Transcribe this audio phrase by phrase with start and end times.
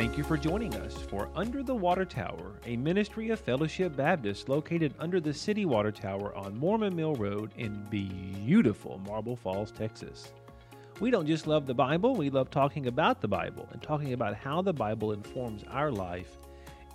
[0.00, 4.48] Thank you for joining us for Under the Water Tower, a ministry of Fellowship Baptist
[4.48, 10.32] located under the city water tower on Mormon Mill Road in beautiful Marble Falls, Texas.
[11.00, 14.34] We don't just love the Bible, we love talking about the Bible and talking about
[14.34, 16.38] how the Bible informs our life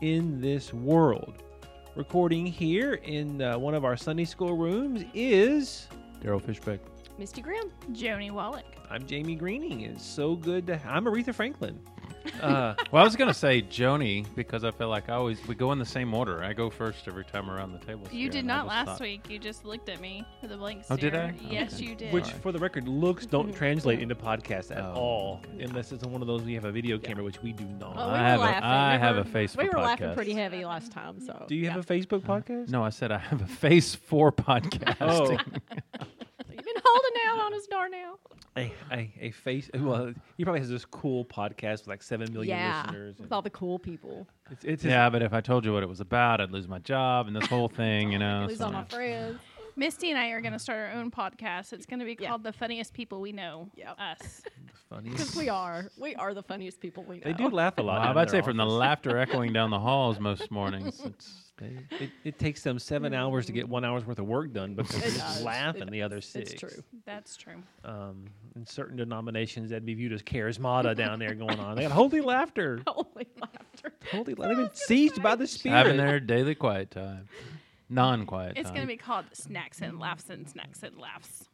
[0.01, 1.43] in this world.
[1.95, 5.89] Recording here in uh, one of our Sunday school rooms is
[6.23, 6.79] Daryl Fishbeck.
[7.19, 7.71] Misty Graham.
[7.91, 8.65] Joni Wallach.
[8.89, 9.81] I'm Jamie Greening.
[9.81, 10.77] It's so good to.
[10.77, 11.79] Have- I'm Aretha Franklin.
[12.41, 15.71] Uh, Well, I was gonna say Joni because I feel like I always we go
[15.71, 16.43] in the same order.
[16.43, 18.07] I go first every time around the table.
[18.11, 19.29] You did not last thought- week.
[19.29, 21.33] You just looked at me with a blank Oh, did I?
[21.49, 21.83] Yes, Okay.
[21.85, 22.13] you did.
[22.13, 24.93] which, for the record, looks don't translate into podcast at Oh.
[24.93, 27.95] all, unless it's one of those we have a video camera, which we do not.
[27.97, 28.63] Oh, I we have were a- laughing.
[28.63, 31.19] I We have were- a face We for were laughing pretty heavy last time.
[31.19, 32.69] So do you have a Facebook podcast?
[32.69, 34.95] No, I said I have a face for podcasting.
[35.01, 38.19] Oh, You've been holding out on us, Darnell.
[38.57, 39.69] A, a, a face.
[39.73, 43.15] Well, he probably has this cool podcast with like seven million yeah, listeners.
[43.19, 44.27] with all the cool people.
[44.49, 46.79] It's, it's yeah, but if I told you what it was about, I'd lose my
[46.79, 48.45] job and this whole thing, you know.
[48.47, 49.39] Lose so- all my friends.
[49.75, 51.73] Misty and I are going to start our own podcast.
[51.73, 52.29] It's going to be Yeah.
[52.29, 53.69] called The Funniest People We Know.
[53.75, 53.95] Yep.
[53.99, 54.41] Us.
[54.89, 55.17] The funniest.
[55.17, 55.89] Because we are.
[55.97, 57.23] We are the funniest people we know.
[57.25, 57.97] They do laugh a Well, lot.
[58.01, 58.73] I'm down about in say their from the office.
[58.73, 61.01] laughter echoing down the halls most mornings.
[61.03, 64.51] It's They, it, it takes them seven hours to get one hour's worth of work
[64.53, 65.41] done because It they does.
[65.41, 66.51] laugh It and the other six.
[66.51, 66.83] It's true.
[67.05, 67.63] That's true.
[67.85, 68.25] Um,
[68.57, 71.77] in certain denominations, that'd be viewed as charismata down there going on.
[71.77, 72.81] They got holy laughter.
[72.85, 73.93] Holy laughter.
[74.11, 74.55] Holy, laughter.
[74.55, 75.75] they've been seized by the Spirit.
[75.77, 77.27] having their daily quiet time,
[77.89, 81.49] non-quiet It's going to be called Snacks and Laughs and Snacks and Laughs.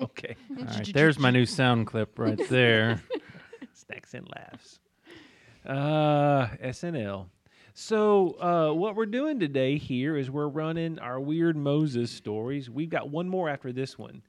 [0.00, 0.36] okay.
[0.58, 3.02] All right, there's my new sound clip right there.
[3.72, 4.80] Snacks and laughs.
[5.66, 7.26] Uh, SNL.
[7.74, 12.68] So, uh, what we're doing today here is we're running our weird Moses stories.
[12.68, 14.22] We've got one more after this one.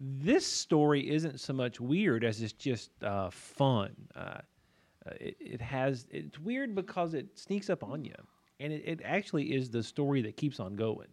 [0.00, 3.94] This story isn't so much weird as it's just uh, fun.
[4.16, 4.38] Uh,
[5.06, 8.14] uh, it, it has it's weird because it sneaks up on you,
[8.60, 11.08] and it, it actually is the story that keeps on going.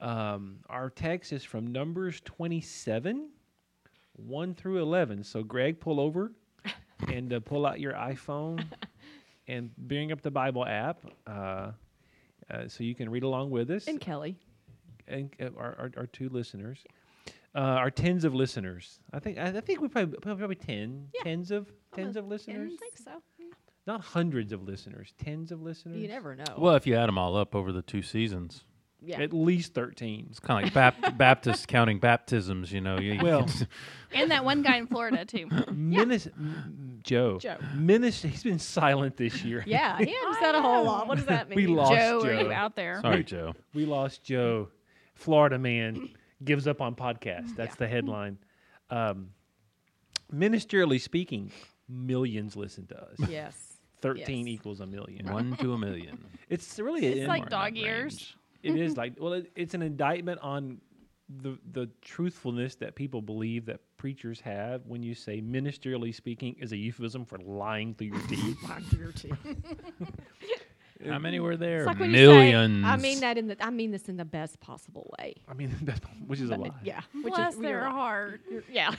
[0.00, 3.28] Um, our text is from Numbers twenty-seven,
[4.16, 5.22] one through eleven.
[5.22, 6.32] So, Greg, pull over
[7.08, 8.64] and uh, pull out your iPhone
[9.48, 11.70] and bring up the Bible app uh,
[12.50, 13.86] uh, so you can read along with us.
[13.86, 14.36] And Kelly.
[15.08, 16.84] And uh, our, our, our two listeners,
[17.54, 18.98] uh, our tens of listeners.
[19.12, 21.22] I think I, I think we probably probably ten, Yeah.
[21.24, 22.72] tens of tens of listeners.
[22.74, 23.22] I think so.
[23.86, 25.96] Not hundreds of listeners, tens of listeners.
[25.98, 26.44] You never know.
[26.56, 28.62] Well, if you add them all up over the two seasons,
[29.04, 29.20] yeah.
[29.20, 30.28] At least thirteen.
[30.30, 32.70] it's kind of like Bap- Baptist counting baptisms.
[32.70, 33.48] You know, you, Well,
[34.14, 35.46] And that one guy in Florida, too.
[35.72, 37.38] Minis- m- Joe.
[37.40, 37.56] Joe.
[37.74, 39.64] Minis- he's been silent this year.
[39.66, 41.08] yeah, he hadn't said a whole lot.
[41.08, 41.56] What does that mean?
[41.56, 43.00] We lost Joe, are you out there?
[43.02, 43.54] sorry, Joe.
[43.74, 44.68] We lost Joe,
[45.16, 46.10] Florida man,
[46.44, 47.56] gives up on podcast.
[47.56, 48.38] That's the headline.
[48.88, 49.30] Um,
[50.32, 51.50] ministerially speaking,
[51.88, 53.16] millions listen to us.
[53.28, 53.71] Yes.
[54.02, 54.54] 13 Yes.
[54.54, 55.26] equals a million.
[55.32, 56.18] One to a million.
[56.50, 58.34] It's really It's an- like in dog that ears.
[58.62, 60.80] it is like well it, it's an indictment on
[61.40, 66.72] the the truthfulness that people believe that preachers have when you say ministerially speaking is
[66.72, 68.58] a euphemism for lying through your teeth.
[68.68, 69.38] Back to your teeth.
[71.08, 71.78] How many were there?
[71.78, 72.84] It's like when you say- Millions.
[72.84, 73.56] I mean that in the.
[73.64, 75.34] I mean this in the best possible way.
[75.48, 76.70] I mean, that's, which is a But, lie.
[76.84, 77.00] Yeah.
[77.12, 77.92] Which Bless is you're their right.
[77.92, 78.40] heart.
[78.50, 78.94] You're- Yeah.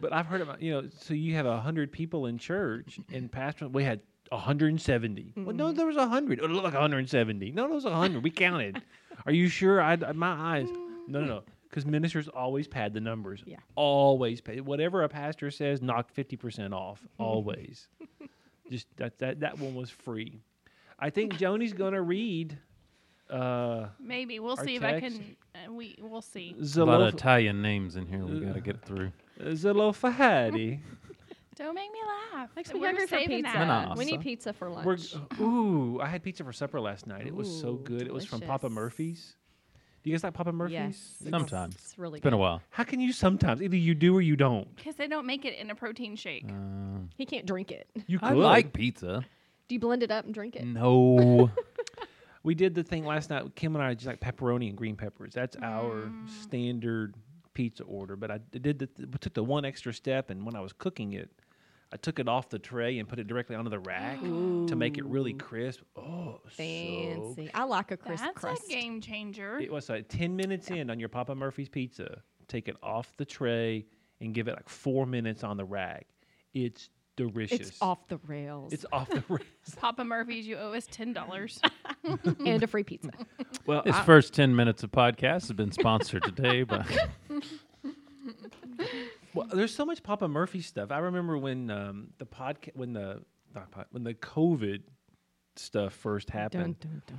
[0.00, 3.30] But I've heard about you know, so you have a hundred people in church, and
[3.30, 4.00] pastor we had
[4.30, 5.32] 170.
[5.36, 5.76] Well, no, Mm-hmm.
[5.76, 6.38] there was 100.
[6.38, 7.52] It looked like 170.
[7.52, 8.22] No, there was 100.
[8.22, 8.82] We counted.
[9.26, 9.80] Are you sure?
[9.80, 10.68] I my eyes.
[11.08, 11.42] No, no, no.
[11.68, 13.42] Because ministers always pad the numbers.
[13.44, 13.56] Yeah.
[13.74, 14.60] Always pad.
[14.62, 15.82] whatever a pastor says.
[15.82, 17.00] Knock 50% off.
[17.02, 17.22] Mm-hmm.
[17.22, 17.88] Always.
[18.70, 20.40] Just that that that one was free.
[20.98, 22.56] I think Joni's gonna read.
[23.28, 24.38] Uh, Maybe.
[24.38, 25.36] We'll Our see if I can.
[25.54, 26.54] Uh, we, we'll see.
[26.58, 28.24] a lot of Italian names in here.
[28.24, 29.10] We got to get through.
[29.40, 30.78] Zalofahadi.
[31.56, 31.98] Don't make me
[32.34, 32.50] laugh.
[32.54, 33.58] Makes me We're hungry for saving pizza.
[33.58, 33.96] that.
[33.96, 35.14] We need pizza for lunch.
[35.38, 37.26] We're, ooh, I had pizza for supper last night.
[37.26, 38.02] It was so Ooh, good.
[38.02, 38.68] It was from Papa.
[38.68, 39.36] Murphy's.
[40.02, 40.72] Do you guys like Papa Murphy's?
[40.74, 41.30] yes.
[41.30, 41.74] Sometimes.
[41.76, 42.62] It's really It's been a while.
[42.70, 43.60] How can you sometimes?
[43.62, 44.74] Either you do or you don't.
[44.76, 46.44] Because they don't make it in a protein shake.
[46.48, 47.88] Um, He can't drink it.
[48.06, 48.28] You could.
[48.28, 49.24] I like pizza.
[49.68, 50.60] Do you blend it up and drink Mm.
[50.60, 50.66] it?
[50.66, 51.50] No.
[52.44, 53.42] We did the thing last night.
[53.56, 55.32] Kim and I just like pepperoni and green peppers.
[55.34, 56.08] That's our
[56.42, 57.16] standard
[57.54, 58.14] pizza order.
[58.14, 61.14] But I did the we took the one extra step, and when I was cooking
[61.14, 61.28] it,
[61.92, 64.98] I took it off the tray and put it directly onto the rack to make
[64.98, 65.82] it really crisp.
[65.96, 67.48] Oh, so Fancy.
[67.54, 68.64] I like a crisp That's crust.
[68.66, 69.58] a game changer.
[69.58, 72.22] It was like 10 minutes in on your Papa Murphy's pizza.
[72.48, 73.86] Take it off the tray
[74.20, 76.06] and give it like four minutes on the rack.
[76.54, 77.60] It's delicious.
[77.60, 78.72] It's off the rails.
[78.72, 79.42] It's off the rails.
[79.76, 81.60] Papa Murphy's, you owe us ten dollars.
[82.44, 83.10] and a free pizza.
[83.64, 86.84] Well, His I- first 10 minutes of podcast has been sponsored today by
[89.36, 90.90] well, there's so much Papa Murphy stuff.
[90.90, 93.22] I remember when um, the podcast when the
[93.70, 94.82] pi- when the COVID
[95.56, 96.80] stuff first happened.
[96.80, 97.18] Dun, dun,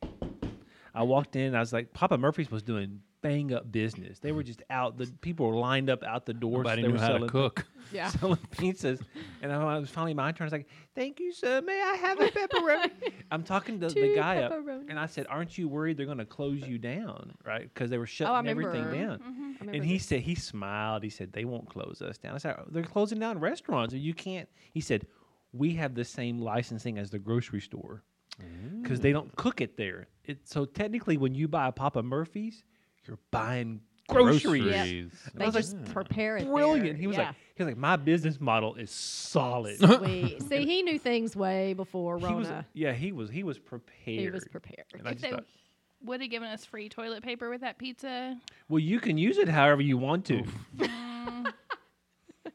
[0.00, 0.50] dun.
[0.94, 1.54] I walked in.
[1.54, 4.18] I was like, Papa Murphy's was doing bang up business.
[4.18, 4.98] They were just out.
[4.98, 6.58] The people were lined up out the door.
[6.58, 7.66] Nobody they knew were how to selling- cook.
[7.90, 8.08] Yeah.
[8.10, 9.00] selling pizzas.
[9.40, 10.44] And I was finally my turn.
[10.44, 11.62] I was like, "Thank you, sir.
[11.62, 14.90] May I have a pepperoni?" I'm talking to the Two guy up, pepperonis.
[14.90, 17.62] and I said, "Aren't you worried they're going to close you down, right?
[17.62, 19.30] Because they were shutting Oh, everything down." Mm-hmm.
[19.30, 20.04] I remember And he this.
[20.04, 21.02] said he smiled.
[21.02, 22.34] He said they won't close us down.
[22.34, 24.48] I said they're closing down restaurants, and you can't.
[24.72, 25.06] He said
[25.52, 28.02] we have the same licensing as the grocery store
[28.82, 29.14] because they mm.
[29.14, 30.08] don't cook it there.
[30.24, 32.64] It, so technically, when you buy a Papa Murphy's,
[33.08, 34.64] you're buying groceries.
[34.64, 34.84] Yeah.
[34.84, 35.12] Groceries.
[35.34, 36.46] They was like, just prepare it.
[36.46, 36.84] Brilliant.
[36.84, 36.94] there.
[36.94, 37.26] He was yeah.
[37.26, 39.78] like, he was like, my business model is solid.
[39.78, 40.42] Sweet.
[40.48, 42.36] See, he knew things way before he Rona.
[42.36, 44.20] was, yeah, he was, he was prepared.
[44.20, 44.86] He was prepared.
[44.98, 45.44] And I If just they thought,
[46.04, 48.36] would have given us free toilet paper with that pizza,
[48.68, 50.44] well, you can use it however you want to.
[50.76, 51.52] Mm.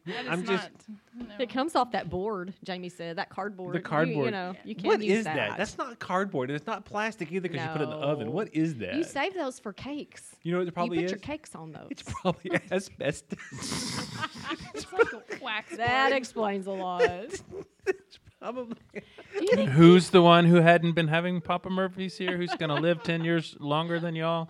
[0.06, 1.30] That is I'm just- not.
[1.30, 1.36] No.
[1.40, 3.18] It comes off that board, Jamie said.
[3.18, 3.74] That cardboard.
[3.74, 4.32] The You- You, cardboard.
[4.32, 5.58] know, you can't What use is that?
[5.58, 6.50] That's not cardboard.
[6.50, 8.32] and It's not plastic either because you put it in the oven.
[8.32, 8.96] What is that?
[8.96, 10.36] You save those for cakes.
[10.42, 11.12] You know what it probably you put is?
[11.12, 11.88] your cakes on those.
[11.92, 14.10] It's probably asbestos.
[14.76, 16.18] It's like wax that board.
[16.18, 17.02] explains a lot.
[17.86, 18.76] it's probably.
[18.94, 19.02] Do
[19.42, 22.38] you think Who's the one who hadn't been having Papa Murphy's here?
[22.38, 24.50] Who's going to live 10 years longer than y'all?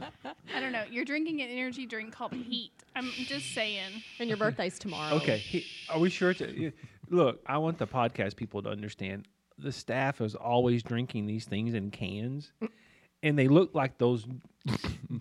[0.00, 0.84] I don't know.
[0.90, 2.72] You're drinking an energy drink called Heat.
[2.94, 4.02] I'm just saying.
[4.18, 5.14] and your birthday's tomorrow?
[5.16, 6.34] Okay, he, are we sure?
[6.34, 6.70] To, uh,
[7.08, 9.26] look, I want the podcast people to understand.
[9.58, 12.52] The staff is always drinking these things in cans,
[13.22, 14.26] and they look like those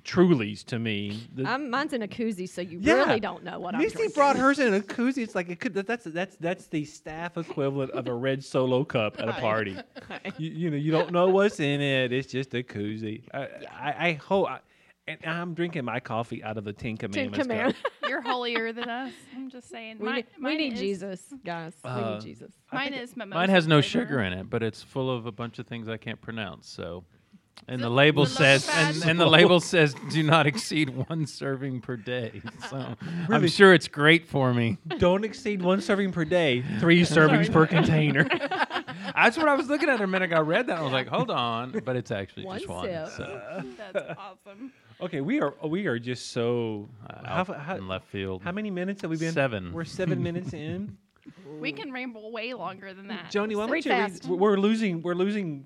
[0.04, 1.28] Trulies to me.
[1.36, 2.94] The- I'm, mine's in a koozie, so you Yeah.
[3.06, 4.16] really don't know what I'm Misty drinking.
[4.16, 5.20] brought hers in a koozie.
[5.24, 5.74] It's like it could.
[5.74, 9.78] That's that's that's the staff equivalent of a red solo cup at a party.
[10.38, 12.12] you, you know, you don't know what's in it.
[12.12, 13.24] It's just a koozie.
[13.34, 14.48] I, I, I hope.
[14.50, 14.60] I,
[15.08, 17.48] and I'm drinking my coffee out of the Ten Ten Commandments cup.
[17.48, 17.76] command.
[18.10, 19.14] You're holier than us.
[19.36, 19.98] I'm just saying.
[20.00, 21.74] we Mine, need, we need is, Jesus, guys.
[21.84, 22.52] we Uh, need Jesus.
[22.74, 23.36] Mine is mimosa.
[23.38, 23.88] Mine has no flavor.
[24.08, 26.68] sugar in it, but it's full of a bunch of things I can't pronounce.
[26.68, 27.04] So,
[27.68, 31.26] and the it label the says, and, and the label says, do not exceed one
[31.26, 32.42] serving per day.
[32.70, 32.96] So,
[33.30, 34.78] I'm sure it's great for me.
[34.98, 36.64] Don't exceed one serving per day.
[36.80, 38.24] Three servings per container.
[39.16, 40.38] That's what I was looking at a minute ago.
[40.38, 40.80] I read that.
[40.80, 42.86] I was like, hold on, but it's actually One just one.
[42.86, 43.42] So,
[43.78, 44.72] That's awesome.
[45.02, 46.88] Okay, we are we are just so.
[47.08, 48.42] uh, how, out how, in left field.
[48.44, 49.34] how many minutes have we been?
[49.34, 49.74] Seven.
[49.74, 50.98] We're seven minutes in.
[51.60, 53.32] We can ramble way longer than that.
[53.32, 54.26] Joni, why don't you read?
[54.26, 55.02] We're we're losing.
[55.02, 55.66] We're losing.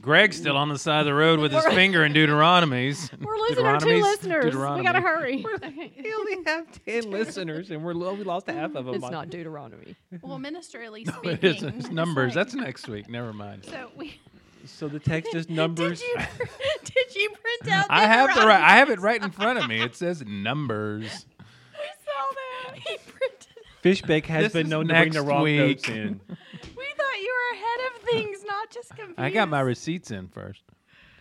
[0.00, 3.10] Greg's still on the side of the road with his finger in Deuteronomies.
[3.24, 4.02] We're losing our two Deuteronomies?
[4.02, 4.54] listeners.
[4.54, 5.44] We gotta hurry.
[6.02, 8.94] We only have ten listeners, and we're lo- we lost half of them.
[8.96, 9.94] It's not Deuteronomy.
[10.22, 11.38] Well, ministerially It speaking.
[11.50, 11.62] is.
[11.62, 12.34] It's it's numbers.
[12.34, 13.08] That's next week.
[13.08, 13.64] Never mind.
[13.64, 14.18] So we.
[14.66, 16.00] So the text is numbers.
[16.00, 16.46] Did you,
[16.84, 17.86] did you print out?
[17.88, 18.60] I have the right.
[18.62, 19.80] I have it right in front of me.
[19.80, 21.24] It says numbers.
[21.38, 22.76] We saw that.
[22.78, 23.46] He printed.
[23.82, 25.58] Fishbeck has This been known to bring the wrong week.
[25.58, 26.20] notes in.
[26.28, 29.18] We thought you were ahead of things, not just confused.
[29.20, 30.62] I got my receipts in first.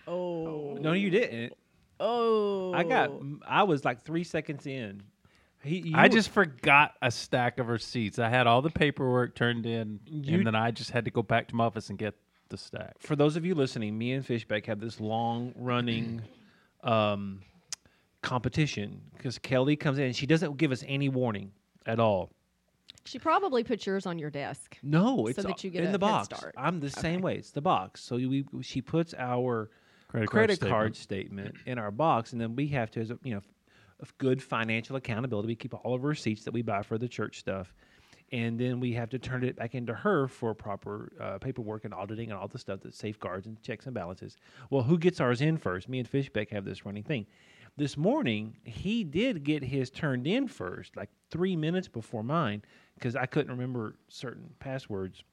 [0.07, 0.77] Oh.
[0.79, 1.53] No, you didn't.
[1.99, 2.73] Oh.
[2.73, 3.11] I got.
[3.47, 5.03] I was like three seconds in.
[5.61, 8.17] He, you I just forgot a stack of receipts.
[8.17, 11.21] I had all the paperwork turned in, You- and then I just had to go
[11.21, 12.15] back to my office and get
[12.47, 12.95] the stack.
[12.99, 16.21] for those of you listening, me and Fishbeck have this long running
[16.83, 17.41] um,
[18.21, 21.51] competition because Kelly comes in and she doesn't give us any warning
[21.85, 22.31] at all.
[23.09, 24.77] She probably put yours on your desk.
[24.83, 26.29] No, it's that you get in the box.
[26.55, 27.35] I'm the same way.
[27.35, 28.01] It's the box.
[28.01, 29.69] So we she puts our
[30.09, 33.19] Credit, credit card card statement in our box, and then we have to, as a,
[33.23, 33.41] you know,
[33.99, 37.07] of good financial accountability, we keep all of our receipts that we buy for the
[37.07, 37.75] church stuff,
[38.31, 41.93] and then we have to turn it back into her for proper uh, paperwork and
[41.93, 44.37] auditing and all the stuff that safeguards and checks and balances.
[44.71, 45.89] Well, who gets ours in first?
[45.89, 47.27] Me and Fishbeck have this running thing.
[47.77, 52.63] This morning, he did get his turned in first, like three minutes before mine,
[52.99, 55.23] because I couldn't remember certain passwords.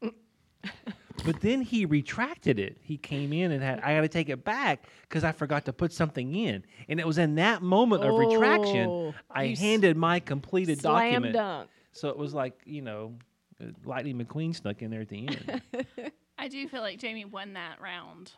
[1.25, 2.76] But then he retracted it.
[2.82, 5.73] He came in and had I got to take it back because I forgot to
[5.73, 6.62] put something in.
[6.88, 10.94] And it was in that moment of retraction Oh, I you handed my completed Slam
[11.23, 11.35] document.
[11.35, 11.70] dunk.
[11.92, 13.14] So it was like you know,
[13.62, 15.62] uh, Lightning McQueen snuck in there at the end.
[16.38, 18.32] I do feel like Jamie won that round.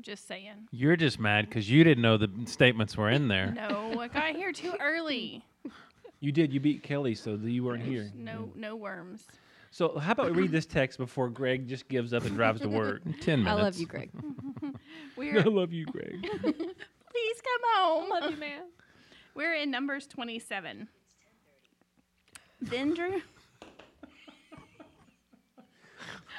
[0.00, 0.68] Just saying.
[0.70, 3.50] You're just mad because you didn't know the statements were in there.
[3.50, 5.42] No, I got here too early.
[6.20, 6.52] you did.
[6.52, 8.10] You beat Kelly, so that you weren't here.
[8.14, 9.26] No, no worms.
[9.70, 12.68] So how about we read this text before Greg just gives up and drives to
[12.68, 13.02] work?
[13.20, 13.48] Ten minutes.
[13.48, 13.62] I minutes.
[13.62, 14.10] love you, Greg.
[15.16, 16.22] We're I love you, Greg.
[16.42, 18.10] please come home.
[18.10, 18.62] love you, man.
[19.34, 20.88] We're in Numbers 27.
[22.60, 23.20] Then Drew.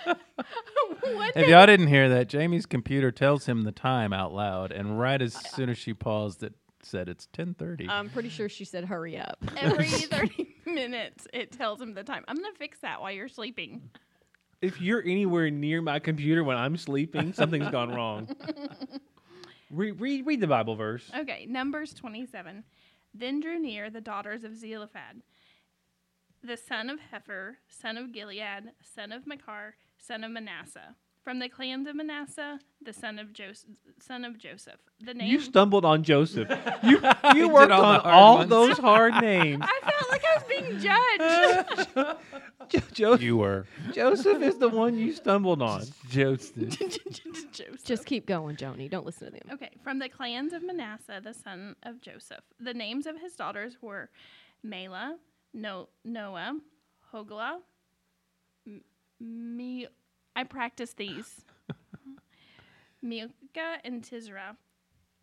[0.06, 5.00] what If y'all didn't hear that, Jamie's computer tells him the time out loud, and
[5.00, 7.88] right as soon as she paused, it said it's 10:30.
[7.90, 12.24] I'm pretty sure she said, "Hurry up." Every 30 minutes, it tells him the time.
[12.28, 13.90] I'm going to fix that while you're sleeping.
[14.62, 18.28] If you're anywhere near my computer when I'm sleeping, something's gone wrong.
[19.72, 21.12] Read, read, read the Bible verse.
[21.16, 22.64] Okay, Numbers 27.
[23.14, 25.22] Then drew near the daughters of Zelophehad,
[26.44, 30.96] the son of Hepher, son of Gilead, son of Machir, son of Manasseh.
[31.24, 33.70] From the clans of Manasseh, the son of Joseph,
[34.02, 34.80] son of Joseph.
[35.02, 36.50] The name You stumbled on Joseph.
[36.84, 37.02] You
[37.36, 38.50] you worked all on all ones.
[38.50, 39.62] those hard names.
[39.62, 42.18] I felt like I was being judged.
[42.70, 45.84] Jo- Jo- you were Joseph is the one you stumbled on.
[46.10, 46.78] Joseph.
[47.52, 47.84] Joseph.
[47.84, 48.90] Just keep going, Joni.
[48.90, 49.50] Don't listen to them.
[49.54, 52.44] Okay, from the clans of Manasseh, the son of Joseph.
[52.60, 54.10] The names of his daughters were
[54.64, 55.18] Mela,
[55.54, 56.60] no- Noah,
[57.14, 57.58] Hoglah,
[58.68, 58.82] M-
[59.20, 59.88] Me.
[60.40, 61.42] I practiced these.
[63.02, 64.56] Milcah and Tizra.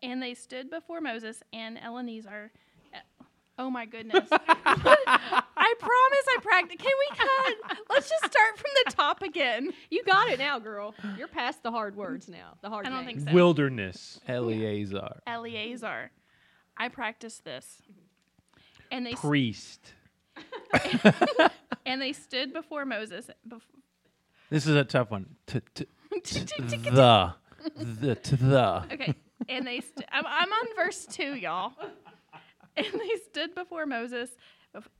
[0.03, 2.51] And they stood before Moses and Eleazar.
[2.93, 3.23] Uh,
[3.59, 4.29] Oh my goodness.
[4.31, 6.77] I promise I practiced.
[6.77, 7.77] Can we cut?
[7.89, 9.73] Let's just start from the top again.
[9.89, 10.93] You got it now, girl.
[11.17, 12.57] You're past the hard words now.
[12.61, 12.85] The hard.
[12.85, 13.33] I don't think so.
[13.33, 14.19] Wilderness.
[14.27, 15.21] Eleazar.
[15.25, 16.11] Eleazar.
[16.77, 17.81] I practiced this.
[18.91, 19.93] And they Priest.
[21.87, 23.31] and they stood before Moses.
[23.49, 23.61] Bef-
[24.49, 25.35] This is a tough one.
[25.45, 25.85] T- t-
[26.23, 27.33] t- the
[27.75, 28.83] the the.
[28.93, 29.13] okay,
[29.49, 29.81] and they.
[29.81, 31.73] St- I'm, I'm on verse two, y'all.
[32.75, 34.29] And they stood before Moses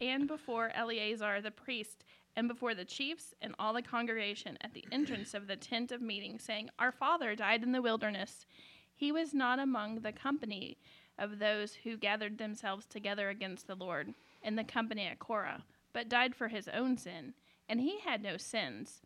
[0.01, 2.03] and before Eleazar the priest
[2.35, 6.01] and before the chiefs and all the congregation at the entrance of the tent of
[6.01, 8.45] meeting, saying, Our father died in the wilderness.
[8.93, 10.77] He was not among the company
[11.19, 14.13] of those who gathered themselves together against the Lord
[14.43, 15.63] in the company at Korah,
[15.93, 17.33] but died for his own sin,
[17.67, 19.01] and he had no sins.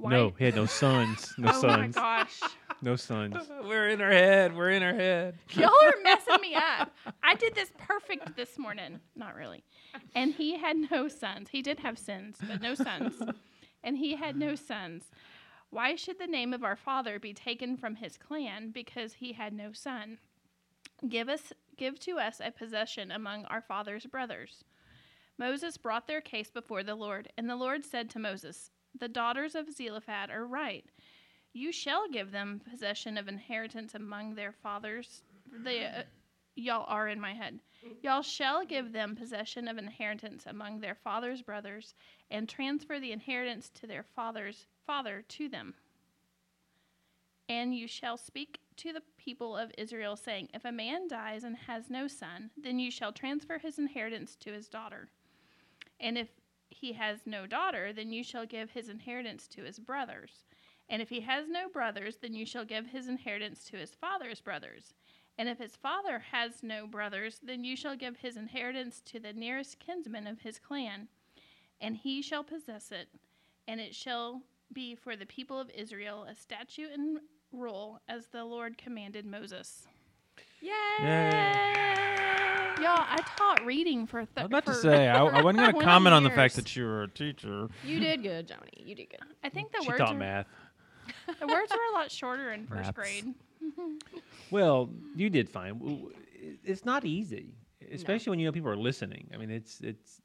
[0.00, 0.10] Why?
[0.12, 1.34] No, he had no sons.
[1.36, 1.96] No oh sons.
[1.96, 2.40] Oh my gosh.
[2.82, 3.36] No sons.
[3.64, 4.56] We're in our head.
[4.56, 5.36] We're in our head.
[5.52, 6.90] Y'all are messing me up.
[7.22, 9.00] I did this perfect this morning.
[9.14, 9.62] Not really.
[10.14, 11.50] And he had no sons.
[11.50, 13.14] He did have sins, but no sons.
[13.84, 15.10] And he had no sons.
[15.68, 19.52] Why should the name of our father be taken from his clan because he had
[19.52, 20.18] no son?
[21.08, 24.64] Give us give to us a possession among our father's brothers.
[25.38, 29.54] Moses brought their case before the Lord, and the Lord said to Moses, The daughters
[29.54, 30.84] of Zelophehad are right.
[31.52, 35.22] You shall give them possession of inheritance among their fathers.
[35.64, 36.02] They, uh,
[36.54, 37.58] y'all are in my head.
[38.02, 41.94] Y'all shall give them possession of inheritance among their father's brothers,
[42.30, 45.74] and transfer the inheritance to their father's father to them.
[47.48, 51.56] And you shall speak to the people of Israel, saying, If a man dies and
[51.56, 55.08] has no son, then you shall transfer his inheritance to his daughter.
[55.98, 56.28] And if
[56.80, 60.44] he has no daughter, then you shall give his inheritance to his brothers.
[60.88, 64.40] And if he has no brothers, then you shall give his inheritance to his father's
[64.40, 64.94] brothers.
[65.38, 69.32] And if his father has no brothers, then you shall give his inheritance to the
[69.32, 71.08] nearest kinsman of his clan,
[71.80, 73.08] and he shall possess it.
[73.68, 77.18] And it shall be for the people of Israel a statute and
[77.52, 79.86] rule as the Lord commanded Moses.
[80.60, 82.09] Yay!
[82.80, 84.20] Y'all, I taught reading for.
[84.20, 86.22] Th- I was about to for- say I, I wasn't going to 20 comment on
[86.22, 86.64] the fact years.
[86.64, 87.68] that you were a teacher.
[87.84, 88.86] You did good, Joni.
[88.86, 89.20] You did good.
[89.44, 90.46] I think the She words taught are, math.
[91.40, 92.96] the words were a lot shorter in first Maths.
[92.96, 93.34] grade.
[94.50, 95.74] Well, you did fine.
[95.78, 96.14] W- w-
[96.64, 97.54] It's not easy,
[97.92, 99.28] especially when you know people are listening.
[99.32, 100.20] I mean, it's it's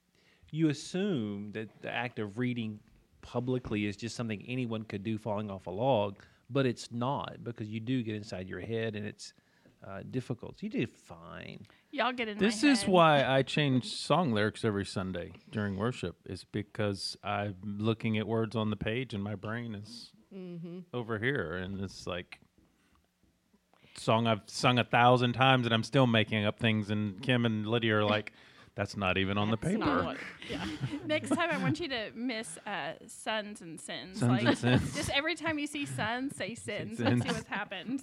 [0.51, 2.79] you assume that the act of reading
[3.21, 6.15] publicly is just something anyone could do falling off a log,
[6.49, 9.33] but it's not because you do get inside your head and it's
[9.85, 10.63] uh, difficult.
[10.63, 11.65] You did fine.
[11.95, 12.91] Y'all get in This my is head.
[12.91, 16.17] why I change song lyrics every Sunday during worship.
[16.25, 20.79] Is because I'm looking at words on the page and my brain is Mm-hmm.
[20.93, 22.39] over here, and it's like
[23.97, 26.89] song I've sung a thousand times, and I'm still making up things.
[26.89, 28.33] And Kim and Lydia are like,
[28.75, 30.17] "That's not even on the paper." not what-
[30.49, 30.65] yeah.
[31.05, 34.19] Next time, I want you to miss uh, sons and sins.
[34.19, 34.93] Sons like, and sins.
[34.97, 36.97] Just every time you see sons, say sins.
[36.97, 36.99] sins.
[36.99, 38.01] Let's see what's happened.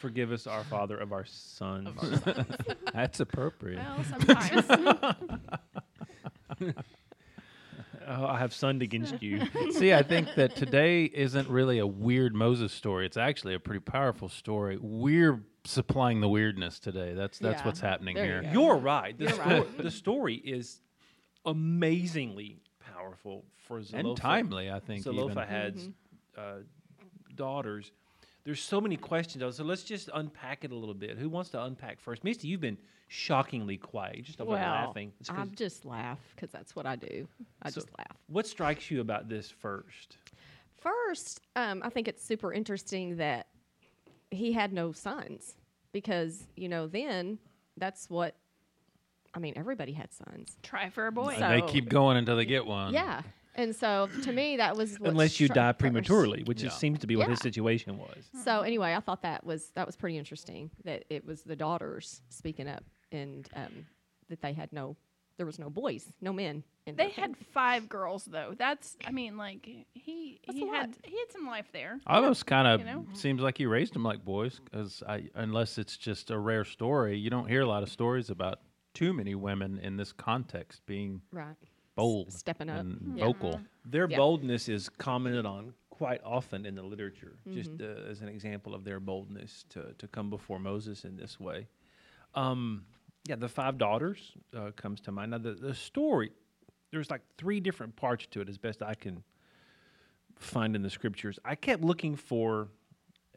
[0.00, 1.88] Forgive us, our Father of our sons.
[2.94, 3.78] That's appropriate.
[3.78, 4.64] well, sometimes.
[8.08, 9.42] oh, I have sinned against you.
[9.72, 13.04] See, I think that today isn't really a weird Moses story.
[13.06, 14.78] It's actually a pretty powerful story.
[14.80, 17.12] We're supplying the weirdness today.
[17.14, 17.66] That's that's Yeah.
[17.66, 18.52] what's happening There here.
[18.54, 18.60] go.
[18.60, 19.16] You're right.
[19.16, 19.78] The, You're sto- right.
[19.78, 20.80] the story is
[21.44, 24.06] amazingly powerful for Zelophehad.
[24.06, 25.00] And timely, I think.
[25.06, 25.14] even.
[25.18, 25.88] Zelophehad's
[26.38, 26.42] uh,
[27.34, 27.92] daughters.
[28.44, 29.40] There's so many questions.
[29.40, 31.18] though, So let's just unpack it a little bit.
[31.18, 32.24] Who wants to unpack first?
[32.24, 32.78] Misty, you've been
[33.08, 34.16] shockingly quiet.
[34.16, 35.12] You just started Well, laughing.
[35.20, 37.28] It's 'cause- I just laugh because that's what I do.
[37.62, 38.16] I So- just laugh.
[38.28, 40.16] what strikes you about this first?
[40.74, 43.48] First, um, I think it's super interesting that
[44.30, 45.56] he had no sons
[45.92, 47.38] because you know then
[47.76, 48.36] that's what.
[49.32, 50.56] I mean, everybody had sons.
[50.62, 51.36] Try for a boy.
[51.38, 52.92] So- they keep going until they get one.
[52.94, 53.22] Yeah,
[53.60, 55.78] and so to me, that was Unless you struck die first.
[55.80, 56.68] prematurely, which Yeah.
[56.68, 58.24] is, seems to be what his situation was.
[58.44, 62.22] So anyway, I thought that was that was pretty interesting that it was the daughters
[62.28, 63.86] speaking up and um,
[64.28, 64.96] that they had no,
[65.36, 66.62] there was no boys, no men.
[66.86, 67.46] In They had family.
[67.52, 68.54] five girls though.
[68.56, 70.96] That's I mean like he That's he had lot.
[71.04, 72.00] he had some life there.
[72.06, 73.06] I almost kind of You know?
[73.12, 77.18] seems like he raised them like boys, because I unless it's just a rare story,
[77.18, 78.60] you don't hear a lot of stories about
[78.94, 81.54] too many women in this context being right
[81.96, 82.80] bold, stepping up.
[82.80, 83.24] and Yeah.
[83.26, 83.60] vocal.
[83.84, 84.16] Their Yeah.
[84.16, 88.06] boldness is commented on quite often in the literature, just Mm-hmm.
[88.06, 91.68] uh, as an example of their boldness to, to come before Moses in this way.
[92.34, 92.86] Um,
[93.26, 95.32] yeah, the five daughters uh, comes to mind.
[95.32, 96.32] Now, the, the story,
[96.90, 99.22] there's like three different parts to it, as best I can
[100.38, 101.38] find in the scriptures.
[101.44, 102.68] I kept looking for,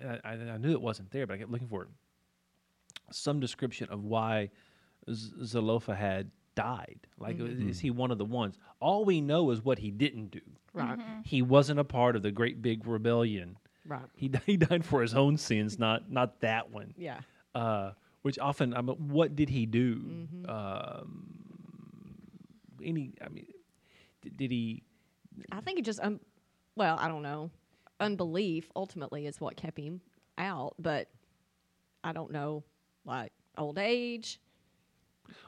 [0.01, 1.89] I, I knew it wasn't there, but I kept looking for it,
[3.11, 4.49] some description of why
[5.11, 6.99] Z- Zelophehad died.
[7.19, 7.69] Like, Mm-hmm.
[7.69, 8.57] is he one of the ones?
[8.79, 10.41] All we know is what he didn't do.
[10.73, 13.57] Right, He wasn't a part of the great big rebellion.
[13.85, 16.93] right, He, he died for his own sins, not not that one.
[16.97, 17.19] yeah.
[17.55, 17.91] Uh,
[18.23, 19.95] which often, I mean, what did he do?
[19.97, 20.49] Mm-hmm.
[20.49, 22.15] Um,
[22.83, 23.45] any, I mean,
[24.21, 24.81] d- did he?
[25.51, 26.19] I think it just, um,
[26.75, 27.49] well, I don't know.
[27.99, 30.01] Unbelief ultimately is what kept him
[30.37, 31.09] out, but
[32.03, 32.63] I don't know,
[33.05, 34.39] like old age.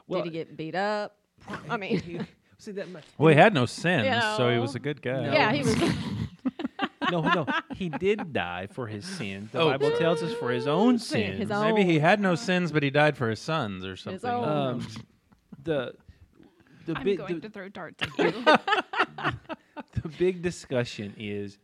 [0.06, 1.16] Well, Did he get beat up?
[1.70, 2.26] I mean,
[2.58, 2.88] see that?
[2.88, 4.06] mu- Well, he had no sins,
[4.36, 5.22] so he was a good guy.
[5.26, 5.32] No.
[5.32, 5.76] yeah, he was.
[7.10, 9.50] no, no, he did die for his sins.
[9.52, 9.70] The Oh.
[9.70, 11.38] Bible tells us for his own sins.
[11.38, 14.28] his Maybe he had no sins, but he died for his sons or something.
[14.30, 14.44] own.
[14.48, 14.86] Um,
[15.62, 15.94] the
[16.86, 18.32] the I'm big going the, to throw darts at you.
[20.02, 21.58] the big discussion is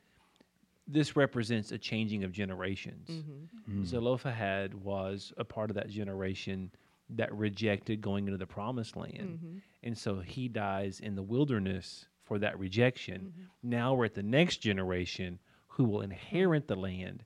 [0.89, 3.09] this represents a changing of generations.
[3.09, 3.85] Mm-hmm.
[3.85, 6.71] Zelophehad was a part of that generation
[7.17, 9.41] that rejected going into the promised land.
[9.41, 9.59] Mm-hmm.
[9.83, 13.33] And so he dies in the wilderness for that rejection.
[13.33, 13.71] Mm-hmm.
[13.71, 17.25] Now we're at the next generation who will inherit the land.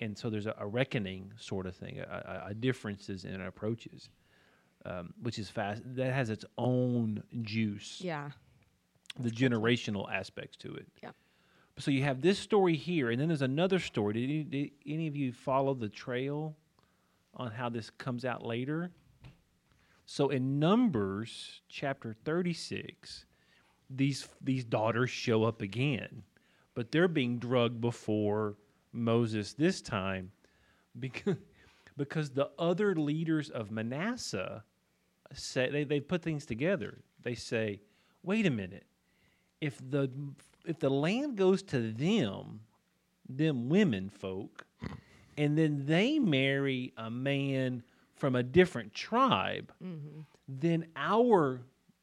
[0.00, 4.08] And so there's a, a reckoning sort of thing, a, a, a differences in approaches,
[4.84, 5.82] um, which is fast.
[5.96, 8.30] That has its own juice yeah.
[9.18, 10.86] the generational aspects to it.
[11.02, 11.10] Yeah.
[11.78, 14.14] So you have this story here, and then there's another story.
[14.14, 16.56] Did any, did any of you follow the trail
[17.34, 18.90] on how this comes out later?
[20.06, 23.26] So in Numbers chapter 36,
[23.90, 26.22] these these daughters show up again,
[26.74, 28.54] but they're being drugged before
[28.92, 30.30] Moses this time
[30.98, 31.36] because
[31.96, 34.62] because the other leaders of Manasseh
[35.32, 36.98] say they, they put things together.
[37.22, 37.80] They say,
[38.22, 38.86] wait a minute,
[39.60, 40.08] if the
[40.64, 42.60] if the land goes to them,
[43.28, 44.66] them women folk,
[45.36, 47.82] and then they marry a man
[48.16, 50.20] from a different tribe, mm-hmm.
[50.48, 51.60] then our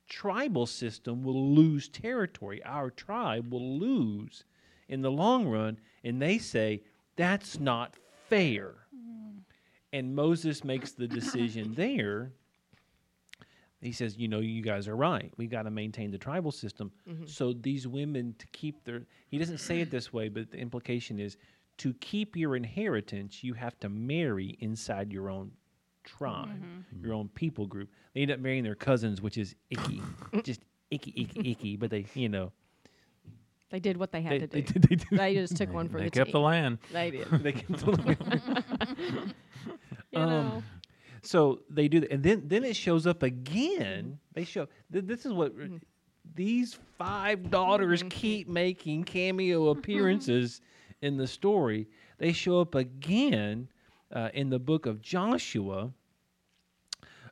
[0.08, 2.62] tribal system will lose territory.
[2.64, 4.46] Our tribe will lose
[4.90, 5.80] in the long run.
[6.04, 6.84] And they say,
[7.16, 7.96] that's not
[8.30, 8.76] fair.
[8.96, 9.40] Mm.
[9.92, 12.32] And Moses makes the decision there.
[13.82, 15.34] He says, you know, you guys are right.
[15.36, 16.92] We got to maintain the tribal system.
[17.10, 17.26] Mm-hmm.
[17.26, 21.20] So these women to keep their, he doesn't say it this way, but the implication
[21.20, 21.38] is
[21.78, 25.52] to keep your inheritance, you have to marry inside your own
[26.04, 27.06] tribe, mm-hmm.
[27.06, 27.90] your own people group.
[28.14, 30.02] They end up marrying their cousins, which is icky,
[30.44, 30.62] just
[30.92, 31.78] icky, icky, icky.
[31.78, 32.52] But they, you know,
[33.70, 34.80] They did what they had they, to do.
[34.80, 36.80] they, they, they, They just took one for they the kept the land.
[36.92, 37.28] They did.
[37.32, 39.34] they kept the
[40.12, 40.64] You Um, know.
[41.24, 44.20] So they do that, and then then it shows up again.
[44.34, 45.78] They show th- this is what mm-hmm.
[46.36, 48.10] these five daughters mm-hmm.
[48.10, 50.60] keep making cameo appearances
[51.02, 51.88] in the story.
[52.18, 53.70] They show up again
[54.14, 55.92] uh, in the book of Joshua,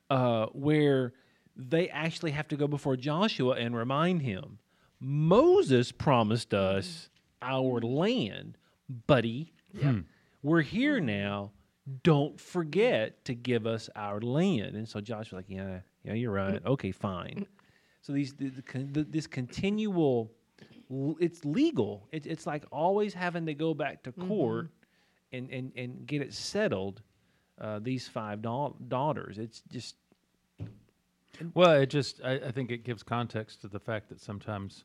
[0.09, 1.13] uh, where
[1.55, 4.57] they actually have to go before Joshua and remind him,
[4.99, 7.09] Moses promised us
[7.41, 8.57] our land,
[9.07, 9.53] buddy.
[10.43, 11.51] We're here now.
[12.03, 14.75] Don't forget to give us our land.
[14.75, 16.63] And so Joshua's like, yeah, yeah, you're right.
[16.65, 17.45] Okay, fine.
[18.01, 20.31] So these the, the, the, this continual,
[21.19, 22.07] it's legal.
[22.11, 24.69] It, it's like always having to go back to court
[25.33, 27.01] and, and, and get it settled.
[27.59, 29.37] Uh, these five dau- daughters.
[29.37, 29.95] It's just
[31.53, 34.83] Well, it just I, I think it gives context to the fact that sometimes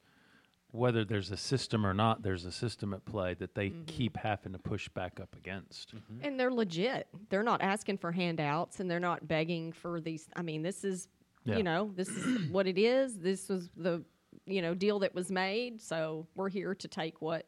[0.72, 4.52] whether there's a system or not, there's a system at play that they keep having
[4.52, 5.94] to push back up against.
[6.22, 7.06] And they're legit.
[7.30, 10.28] They're not asking for handouts and they're not begging for these.
[10.36, 11.08] I mean, this is,
[11.44, 11.56] Yeah.
[11.56, 13.16] you know, this is what it is.
[13.18, 14.02] This was the,
[14.44, 15.80] you know, deal that was made.
[15.80, 17.46] So we're here to take what,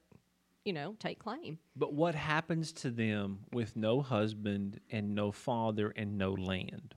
[0.69, 1.59] you know, take claim.
[1.75, 6.95] But what happens to them with no husband and no father and no land?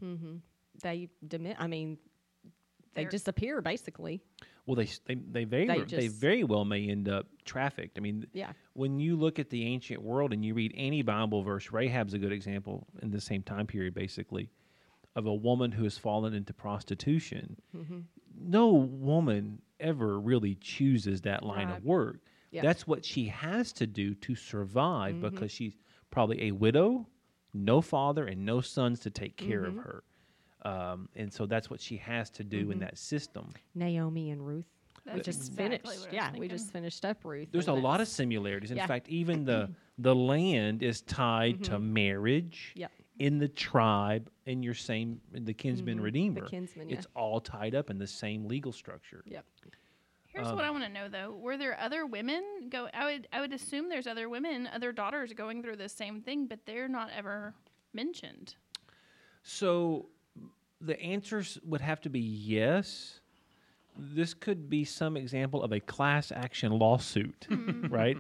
[0.84, 1.98] they dimi- I mean,
[2.94, 4.20] they They're- disappear basically.
[4.66, 7.98] Well, they they they very They well- they very well may end up trafficked.
[7.98, 8.52] I mean, Yeah.
[8.74, 12.20] when you look at the ancient world and you read any Bible verse, Rahab's a
[12.20, 14.50] good example in the same time period, basically,
[15.16, 17.56] of a woman who has fallen into prostitution.
[17.76, 18.00] Mm-hmm.
[18.38, 21.78] No woman ever really chooses that line Right.
[21.78, 22.20] of work.
[22.52, 22.62] Yeah.
[22.62, 25.30] That's what she has to do to survive Mm-hmm.
[25.30, 25.74] because she's
[26.12, 27.08] probably a widow,
[27.54, 29.80] no father, and no sons to take care Mm-hmm.
[29.80, 30.04] of her.
[30.64, 33.54] Um, and so that's what she has to do in that system.
[33.74, 34.66] Naomi and Ruth.
[35.12, 35.84] we just exactly finished.
[35.86, 37.48] what I was Yeah, we just finished up Ruth.
[37.52, 38.70] There's and a lot of similarities.
[38.70, 38.86] In Yeah.
[38.86, 42.92] fact, even the the land is tied to marriage Yep.
[43.20, 46.42] in the tribe in your same in the kinsman redeemer.
[46.42, 46.98] The kinsman, yeah.
[46.98, 49.24] It's all tied up in the same legal structure.
[49.26, 49.46] Yep.
[50.42, 52.90] Here's Um, what I want to know though: Were there other women go?
[52.94, 56.48] I would I would assume there's other women, other daughters going through the same thing,
[56.48, 57.54] but they're not ever
[57.94, 58.56] mentioned.
[59.44, 60.08] So
[60.80, 63.20] the answers would have to be yes.
[63.98, 67.48] This could be some example of a class action lawsuit,
[67.90, 68.18] right?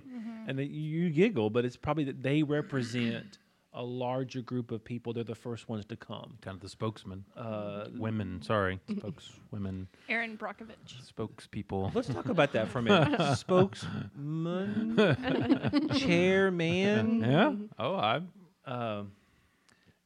[0.47, 3.37] And that you giggle, but it's probably that they represent
[3.73, 5.13] a larger group of people.
[5.13, 6.37] They're the first ones to come.
[6.41, 7.23] Kind of the spokesman.
[7.37, 8.79] Uh, women, sorry.
[8.97, 10.95] Spokeswomen, Erin Brockovich.
[11.15, 11.93] spokespeople.
[11.95, 13.35] Let's talk about that for a minute.
[13.37, 14.97] Spokesman,
[15.95, 17.21] chairman.
[17.21, 17.53] Yeah.
[17.79, 18.21] Oh, I.
[18.65, 19.11] Um,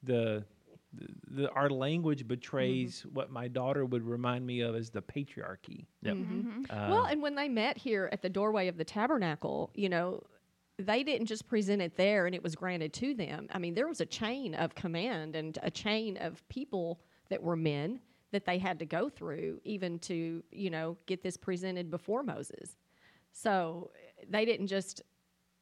[0.04, 0.44] the,
[0.94, 3.16] the, the our language betrays Mm-hmm.
[3.16, 5.86] what my daughter would remind me of as the patriarchy.
[6.04, 6.18] Yep.
[6.70, 10.22] Uh, well, and when they met here at the doorway of the tabernacle, you know,
[10.78, 13.48] they didn't just present it there and it was granted to them.
[13.52, 17.56] I mean, there was a chain of command and a chain of people that were
[17.56, 18.00] men
[18.32, 22.76] that they had to go through even to, you know, get this presented before Moses.
[23.32, 23.92] So
[24.30, 25.02] they didn't just,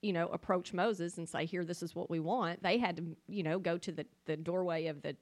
[0.01, 3.15] you know, approach Moses and say, "Here, this is what we want." They had to,
[3.27, 5.15] you know, go to the, the doorway of the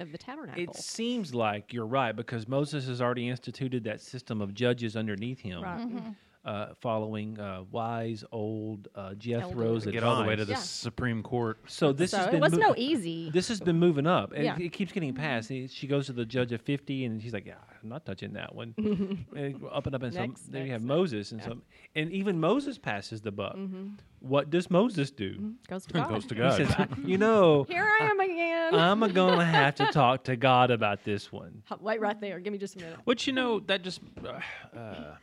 [0.00, 0.62] of the tabernacle.
[0.62, 5.38] it seems like you're right because Moses has already instituted that system of judges underneath
[5.40, 5.80] him, right.
[5.80, 6.10] Mm-hmm.
[6.44, 9.92] Uh, following uh, wise old uh, Jethro's Elders.
[9.92, 10.58] Get all the way to the Yeah.
[10.58, 11.58] Supreme Court.
[11.68, 13.30] So this so has it been was mo- no easy.
[13.30, 14.32] This has been moving up.
[14.32, 14.56] and Yeah.
[14.56, 15.48] It, it keeps getting passed.
[15.48, 18.32] He- She goes to the judge of 50 and she's like, yeah, I'm not touching
[18.32, 18.74] that one.
[19.36, 21.44] and up and up and some, Next, then you have next, Moses and yeah.
[21.46, 21.52] Mm-hmm.
[21.52, 21.62] some,
[21.94, 23.56] and even Moses passes the buck.
[24.18, 25.54] What does Moses do?
[25.68, 26.08] Goes to God.
[26.10, 26.56] Goes to He God.
[26.56, 28.74] says, you know, Here I am again.
[28.74, 31.62] I'm going to have to talk to God about this one.
[31.72, 32.40] H- Wait right there.
[32.40, 32.98] Give me just a minute.
[33.04, 34.40] Which you know that just uh,
[34.78, 35.14] uh,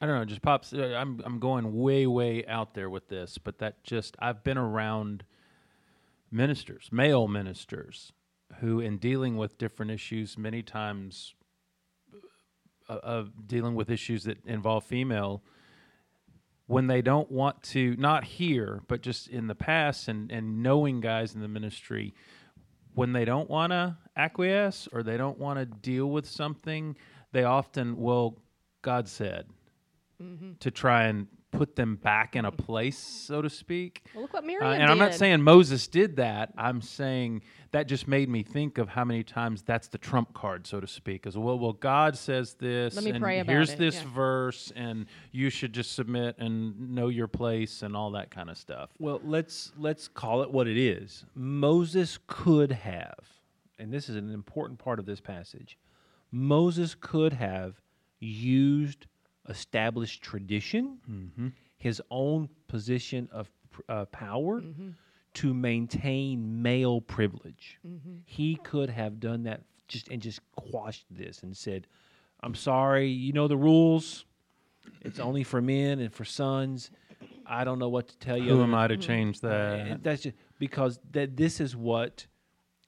[0.00, 0.72] I don't know, just pops.
[0.72, 4.58] Uh, I'm I'm going way way out there with this, but that just I've been
[4.58, 5.24] around
[6.30, 8.12] ministers, male ministers,
[8.60, 11.34] who in dealing with different issues, many times
[12.88, 15.42] uh, of dealing with issues that involve female.
[16.68, 21.00] When they don't want to, not here, but just in the past, and, and knowing
[21.00, 22.12] guys in the ministry,
[22.92, 26.96] when they don't want to acquiesce or they don't want to deal with something,
[27.30, 28.38] they often, well,
[28.82, 29.46] God said,
[30.60, 34.02] to try and put them back in a place, so to speak.
[34.14, 36.52] Well, look what Uh, Miriam and I'm not saying Moses did that.
[36.58, 40.66] I'm saying that just made me think of how many times that's the trump card,
[40.66, 41.26] so to speak.
[41.26, 44.14] As well, well, God says this, Let me and pray about here's it, this yeah.
[44.14, 48.58] verse, and you should just submit and know your place and all that kind of
[48.58, 48.90] stuff.
[48.98, 51.24] Well, let's let's call it what it is.
[51.34, 53.18] Moses could have,
[53.78, 55.78] and this is an important part of this passage.
[56.30, 57.80] Moses could have
[58.18, 59.06] used
[59.48, 60.98] established tradition,
[61.78, 63.50] his own position of
[63.88, 64.62] uh, power,
[65.34, 67.78] to maintain male privilege.
[68.24, 71.86] He could have done that just and just quashed this and said,
[72.40, 74.24] "I'm sorry, you know the rules.
[75.02, 76.90] It's only for men and for sons.
[77.44, 78.56] I don't know what to tell you.
[78.56, 80.02] Who am I to change uh, that?
[80.02, 82.26] that's just because that this is what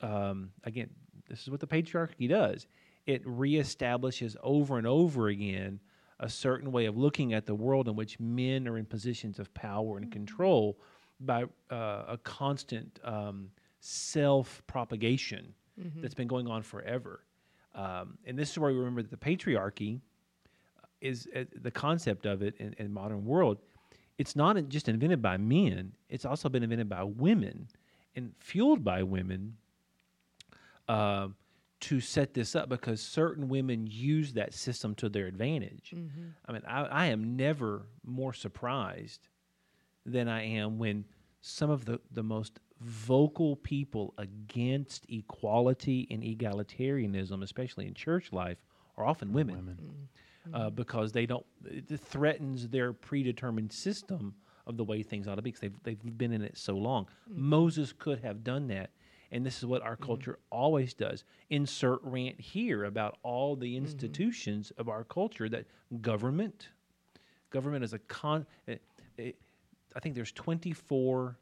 [0.00, 0.90] um, again
[1.28, 2.66] this is what the patriarchy does
[3.08, 5.80] it reestablishes over and over again
[6.20, 9.52] a certain way of looking at the world in which men are in positions of
[9.54, 10.78] power and control
[11.20, 13.50] by uh, a constant um,
[13.80, 15.54] self propagation
[15.96, 17.24] that's been going on forever.
[17.74, 20.00] Um, and this is where we remember that the patriarchy
[21.00, 23.58] is uh, the concept of it in, in modern world
[24.18, 27.68] it's not just invented by men it's also been invented by women
[28.16, 29.56] and fueled by women
[30.88, 31.36] um,
[31.80, 35.92] to set this up because certain women use that system to their advantage.
[35.94, 36.28] Mm-hmm.
[36.46, 39.28] I mean I, I am never more surprised
[40.06, 41.04] than i am when
[41.42, 48.58] some of the, the most vocal people against equality and egalitarianism especially in church life
[48.98, 49.78] are often women.
[49.80, 50.54] Mm-hmm.
[50.54, 51.44] Uh, because they don't.
[51.66, 54.34] It threatens their predetermined system
[54.66, 57.04] of the way things ought to be because they've they've been in it so long.
[57.04, 57.50] Mm-hmm.
[57.50, 58.90] Moses could have done that,
[59.30, 60.04] And this is what our mm-hmm.
[60.04, 61.24] culture always does.
[61.50, 63.84] Insert rant here about all the mm-hmm.
[63.84, 65.66] institutions of our culture that
[66.00, 66.68] government,
[67.50, 68.46] government is a con.
[68.66, 68.82] It,
[69.16, 69.36] it,
[69.94, 71.36] I think there's 24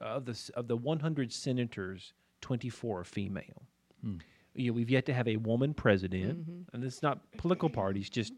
[0.00, 3.62] of the of the 100 senators, 24 are female.
[4.02, 4.16] Hmm.
[4.54, 6.74] You know, we've yet to have a woman president, mm-hmm.
[6.74, 8.34] and it's not political parties, just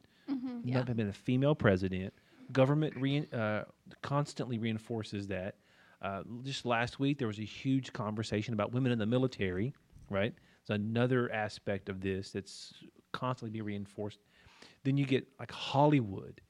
[0.65, 0.79] Yeah.
[0.79, 2.13] not been a female president.
[2.53, 3.65] Government rein uh,
[4.03, 5.57] constantly reinforces that.
[6.03, 9.75] Uh, just last week, there was a huge conversation about women in the military.
[10.11, 12.75] Right, it's another aspect of this that's
[13.13, 14.19] constantly being reinforced.
[14.83, 16.41] Then you get like Hollywood.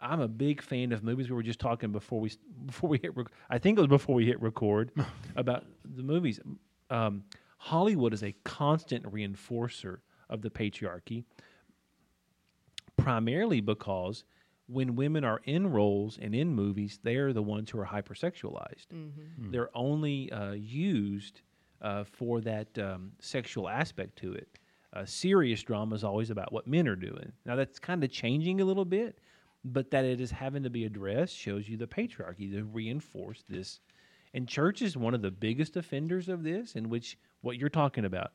[0.00, 1.28] I'm a big fan of movies.
[1.30, 2.32] We were just talking before we
[2.66, 3.16] before we hit.
[3.16, 4.90] Rec- I think it was before we hit record
[5.36, 6.40] about the movies.
[6.90, 7.24] Um,
[7.58, 11.24] Hollywood is a constant reinforcer of the patriarchy,
[12.96, 14.24] primarily because
[14.66, 18.86] when women are in roles and in movies, they're the ones who are hypersexualized.
[19.50, 21.42] They're only uh, used
[21.82, 24.48] uh, for that um, sexual aspect to it.
[24.92, 27.32] Uh, serious drama is always about what men are doing.
[27.44, 29.18] Now that's kind of changing a little bit,
[29.64, 33.80] but that it is having to be addressed shows you the patriarchy to reinforce this.
[34.32, 38.04] And church is one of the biggest offenders of this, in which what you're talking
[38.04, 38.32] about.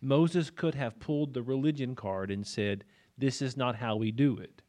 [0.00, 2.84] Moses could have pulled the religion card and said,
[3.18, 4.62] "This is not how we do it."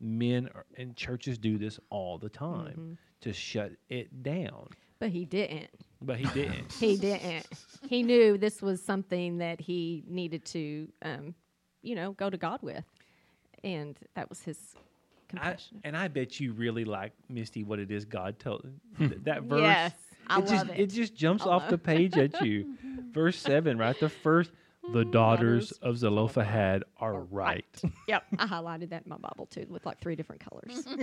[0.00, 5.24] Men are, and churches do this all the time to shut it down, But he
[5.24, 5.70] didn't.
[6.02, 6.72] but he didn't.
[6.78, 7.46] He didn't.
[7.88, 11.34] he knew this was something that he needed to, um,
[11.82, 12.84] you know, go to God with,
[13.64, 15.80] and that was his I, confession.
[15.84, 18.66] and I bet you really like Misty what it is God told
[18.98, 19.60] th- that verse.
[19.62, 19.92] Yes,
[20.28, 20.86] I it just love it it.
[20.88, 22.76] just jumps I off love the page at you.
[23.12, 23.98] Verse seven, right?
[23.98, 24.50] The first,
[24.92, 27.64] the daughters of Zelophehad are right.
[28.08, 30.84] Yep, I highlighted that in my Bible too with like three different colors.
[30.84, 30.90] So,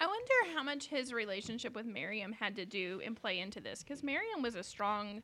[0.00, 3.82] I wonder how much his relationship with Miriam had to do and play into this
[3.82, 5.22] because Miriam was a strong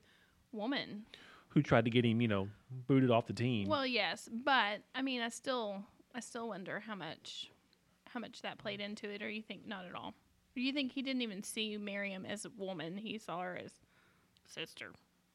[0.53, 1.05] woman.
[1.49, 2.49] Who tried to get him, you know,
[2.87, 3.69] booted off the team?
[3.69, 5.83] Well, yes, but I mean, I still,
[6.15, 7.51] I still wonder how much,
[8.09, 10.15] how much that played into it, or you think not at all?
[10.57, 13.73] Or you think he didn't even see Miriam as a woman; he saw her as
[14.47, 14.93] sister.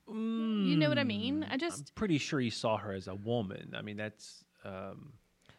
[0.08, 1.46] You know what I mean?
[1.50, 3.74] I I'm just, pretty sure he saw her as a woman.
[3.78, 5.14] I mean, that's um,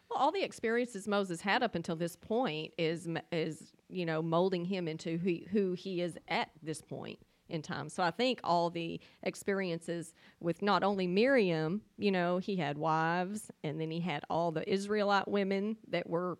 [0.09, 4.65] well, all the experiences Moses had up until this point is is you know molding
[4.65, 7.89] him into who who he is at this point in time.
[7.89, 13.51] So I think all the experiences with not only Miriam, you know, he had wives,
[13.63, 16.37] and then he had all the Israelite women that were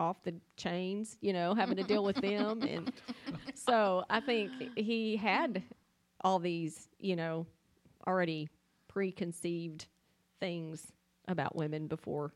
[0.00, 2.92] off the chains, you know, having to deal with them, and
[3.54, 5.62] so I think he had
[6.22, 7.46] all these, you know,
[8.06, 8.48] already
[8.88, 9.86] preconceived
[10.40, 10.92] things
[11.26, 12.32] about women before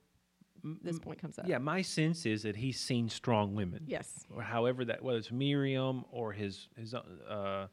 [0.83, 1.47] this point comes up.
[1.49, 1.59] yeah.
[1.59, 3.83] My sense is that he's seen strong women.
[3.87, 4.25] Yes.
[4.35, 7.67] or however that whether it's Miriam or his his uh,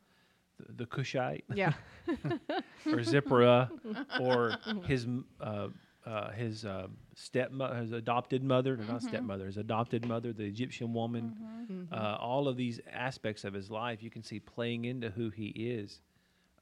[0.58, 1.74] the, the Cushite Yeah.
[2.88, 3.70] or Zipporah
[4.20, 5.06] or his
[5.40, 5.68] uh,
[6.06, 10.94] uh, his uh, stepmother, his adopted mother, no, not stepmother, his adopted mother, the Egyptian
[10.94, 11.88] woman.
[11.92, 15.48] Uh, all of these aspects of his life you can see playing into who he
[15.48, 16.00] is.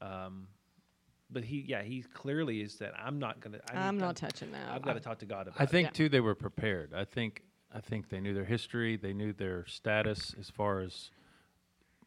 [0.00, 0.48] Um,
[1.30, 3.58] but he, yeah, he clearly is that I'm not gonna.
[3.72, 4.70] I I'm need- not touching that.
[4.70, 5.60] I've got to talk to God about.
[5.60, 5.70] I it.
[5.70, 5.92] think Yeah.
[5.92, 6.92] too they were prepared.
[6.94, 7.42] I think
[7.74, 11.10] I think they knew their history, they knew their status as far as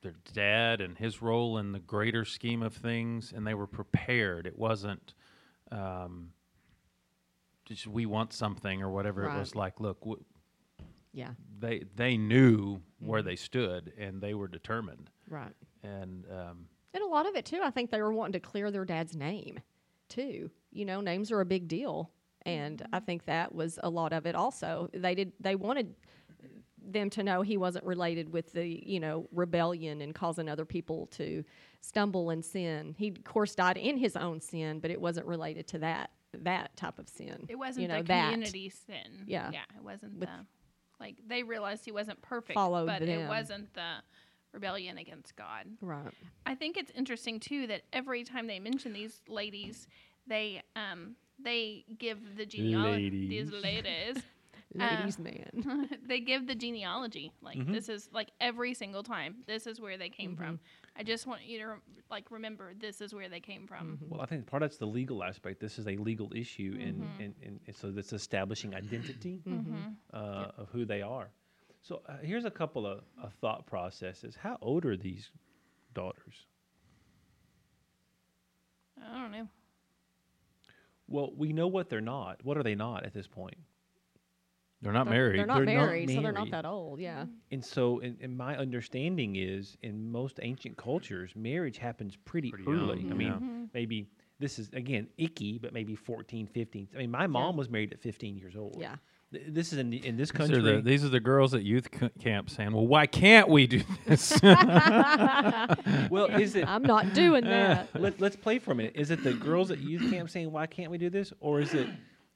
[0.02, 4.48] their dad and his role in the greater scheme of things, and they were prepared.
[4.48, 5.14] It wasn't
[5.72, 6.32] um,
[7.76, 9.80] just we want something or whatever it was like.
[9.80, 10.24] Look, w-
[11.14, 11.32] Yeah.
[11.60, 15.10] they they knew where they stood and they were determined.
[15.30, 15.54] Right.
[15.84, 18.72] And um, And a lot of it too, I think they were wanting to clear
[18.72, 19.60] their dad's name
[20.10, 20.50] too.
[20.72, 22.12] You know, names are a big deal.
[22.46, 24.90] And I think that was a lot of it also.
[24.94, 25.96] They did they wanted
[26.84, 31.06] them to know he wasn't related with the, you know, rebellion and causing other people
[31.12, 31.44] to
[31.80, 32.96] stumble and sin.
[32.98, 36.76] He of course died in his own sin, but it wasn't related to that that
[36.78, 37.46] type of sin.
[37.50, 38.32] it wasn't you know, the that.
[38.32, 39.26] community sin.
[39.28, 39.50] Yeah.
[39.52, 40.46] yeah, it wasn't With- the
[41.00, 43.10] like they realized he wasn't perfect, Followed but them.
[43.10, 43.96] it wasn't the
[44.54, 45.66] rebellion against God.
[45.82, 46.14] Right.
[46.46, 49.88] I think it's interesting too that every time they mention these ladies,
[50.28, 53.10] they um they give the genealogy.
[53.28, 54.18] These ladies,
[54.80, 55.90] Uh, Ladies man.
[56.08, 57.34] they give the genealogy.
[57.42, 57.74] Like Mhm.
[57.74, 59.44] this is like every single time.
[59.46, 60.62] This is where they came from.
[61.02, 61.74] I just want you to
[62.12, 63.98] like remember this is where they came from.
[64.08, 65.60] Well, I think part of that's the legal aspect.
[65.60, 67.72] This is a legal issue, and, Mm-hmm.
[67.74, 69.78] so that's establishing identity Mm-hmm.
[70.14, 71.32] uh, of who they are.
[71.82, 74.38] So uh, here's a couple of, of thought processes.
[74.40, 75.32] How old are these
[75.96, 76.46] daughters?
[79.04, 79.48] I don't know.
[81.08, 82.46] Well, we know what they're not.
[82.46, 83.58] What are they not at this point?
[84.82, 85.40] They're not They're- married.
[85.40, 87.00] They're not They're not married, so they're not that old.
[87.00, 87.26] Yeah.
[87.52, 92.68] And so, in, in my understanding is, in most ancient cultures, marriage happens pretty, Pretty
[92.68, 93.02] early.
[93.02, 93.34] young, I mean, yeah.
[93.36, 93.64] Mm-hmm.
[93.74, 94.08] maybe
[94.40, 96.88] this is again icky, but maybe 14, 15.
[96.96, 98.78] I mean, my mom was married at 15 years old.
[98.80, 98.96] Yeah.
[99.32, 100.58] Th- This is in the, in this These country.
[100.58, 103.68] are, the, these are the girls at youth c- camp saying, "Well, why can't we
[103.68, 104.32] do this?"
[106.10, 106.68] well, is it?
[106.68, 107.88] I'm not doing that.
[108.00, 108.94] Let, let's play for a minute.
[108.96, 111.74] Is it the girls at youth camp saying, "Why can't we do this," or is
[111.74, 111.88] it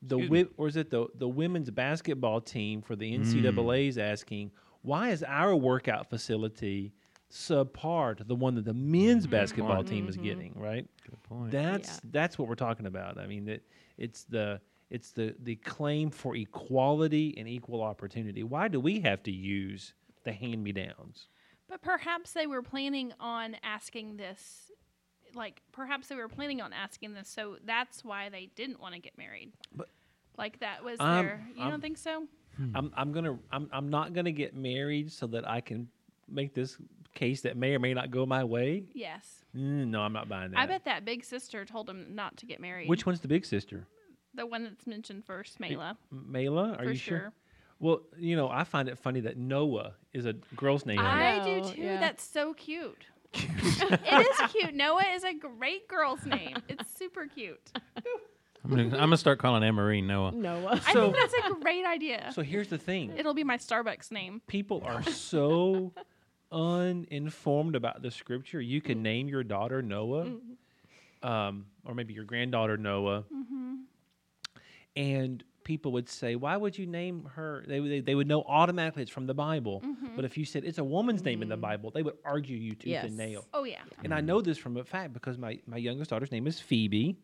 [0.01, 4.51] the wi- or is it the the women's basketball team for the NCAA is asking,
[4.81, 6.93] "Why is our workout facility
[7.31, 9.31] subpar to the one that the men's mm-hmm.
[9.31, 9.87] basketball point.
[9.87, 10.87] team is getting?" Right.
[11.09, 11.51] Good point.
[11.51, 12.09] That's Yeah.
[12.11, 13.17] that's what we're talking about.
[13.17, 13.63] I mean, that
[13.97, 18.43] it's the it's the the claim for equality and equal opportunity.
[18.43, 21.27] Why do we have to use the hand me downs?
[21.67, 24.64] But perhaps they were planning on asking this,
[25.35, 28.99] like perhaps they were planning on asking this, so that's why they didn't want to
[28.99, 29.51] get married.
[29.75, 29.89] But-
[30.37, 31.47] like that was I'm- their.
[31.55, 32.25] You I'm- don't think so?
[32.57, 32.71] Hmm.
[32.75, 35.89] I'm I'm gonna I'm I'm not gonna get married so that I can
[36.29, 36.77] make this
[37.13, 38.85] case that may or may not go my way.
[38.93, 39.43] Yes.
[39.55, 40.59] Mm, no, I'm not buying that.
[40.59, 42.89] I bet that big sister told him not to get married.
[42.89, 43.87] Which one's the big sister?
[44.33, 45.95] the one that's mentioned first, Mahlah.
[46.13, 46.73] Mahlah?
[46.77, 47.19] Are for you sure.
[47.19, 47.33] sure?
[47.79, 50.99] Well, you know, I find it funny that Noah is a girl's name.
[50.99, 51.81] I know, do too.
[51.81, 51.99] yeah.
[52.01, 53.05] That's so cute.
[53.43, 54.73] it is cute.
[54.73, 56.57] Noah is a great girl's name.
[56.67, 57.71] It's super cute.
[58.63, 60.31] I'm gonna, I'm gonna start calling Anne Marie Noah.
[60.31, 60.81] Noah.
[60.85, 62.31] I So- think that's a great idea.
[62.33, 63.13] so here's the thing.
[63.17, 64.41] It'll be my Starbucks name.
[64.47, 65.93] people are so
[66.51, 68.61] uninformed about the scripture.
[68.61, 69.03] You can mm-hmm.
[69.03, 71.27] name your daughter Noah, mm-hmm.
[71.27, 73.75] um, or maybe your granddaughter Noah, mm-hmm.
[74.95, 78.43] and people would say, "Why would you name her?" They, would- they they would know
[78.43, 79.83] automatically it's from the Bible.
[80.15, 82.71] But if you said it's a woman's name in the Bible, they would argue you
[82.75, 83.03] tooth Yes.
[83.03, 83.45] and nail.
[83.53, 83.81] Oh yeah.
[84.05, 87.17] And I know this from a fact because my, my youngest daughter's name is Phoebe,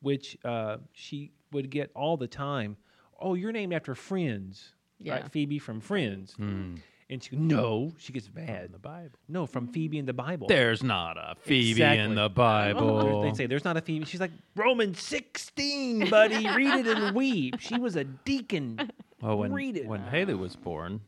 [0.00, 2.78] which uh, she would get all the time.
[3.20, 5.14] Oh, you're named after Friends, Yeah.
[5.14, 5.30] right?
[5.30, 6.32] Phoebe from Friends.
[6.34, 6.76] Hmm.
[7.10, 8.66] And she goes, no, she gets mad.
[8.66, 9.18] In the Bible.
[9.28, 10.46] No, from Phoebe in the Bible.
[10.46, 12.04] There's not a Phoebe Exactly.
[12.04, 13.22] in the Bible.
[13.22, 14.04] They say there's not a Phoebe.
[14.04, 16.48] She's like Romans 16, buddy.
[16.48, 17.58] Read it and weep.
[17.58, 18.90] She was a deacon.
[19.20, 19.86] Well, when, Read it.
[19.86, 21.00] when Haley was born,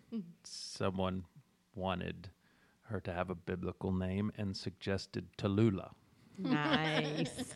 [0.43, 1.25] someone
[1.75, 2.29] wanted
[2.89, 5.93] her to have a biblical name and suggested Tallulah.
[6.37, 7.55] nice.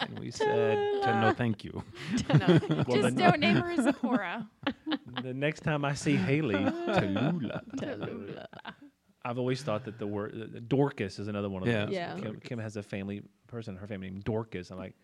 [0.00, 1.82] And we said, to no, thank you.
[2.28, 4.48] Well, Just the, don't name her Zipporah.
[5.22, 8.46] the next time I see Haley, Tallulah.
[9.24, 11.84] I've always thought that the word uh, Dorcas is another one of Yeah.
[11.86, 11.94] those.
[11.94, 12.18] Yeah.
[12.18, 14.70] Kim, Kim has a family person, in her family named Dorcas.
[14.70, 14.94] I'm like,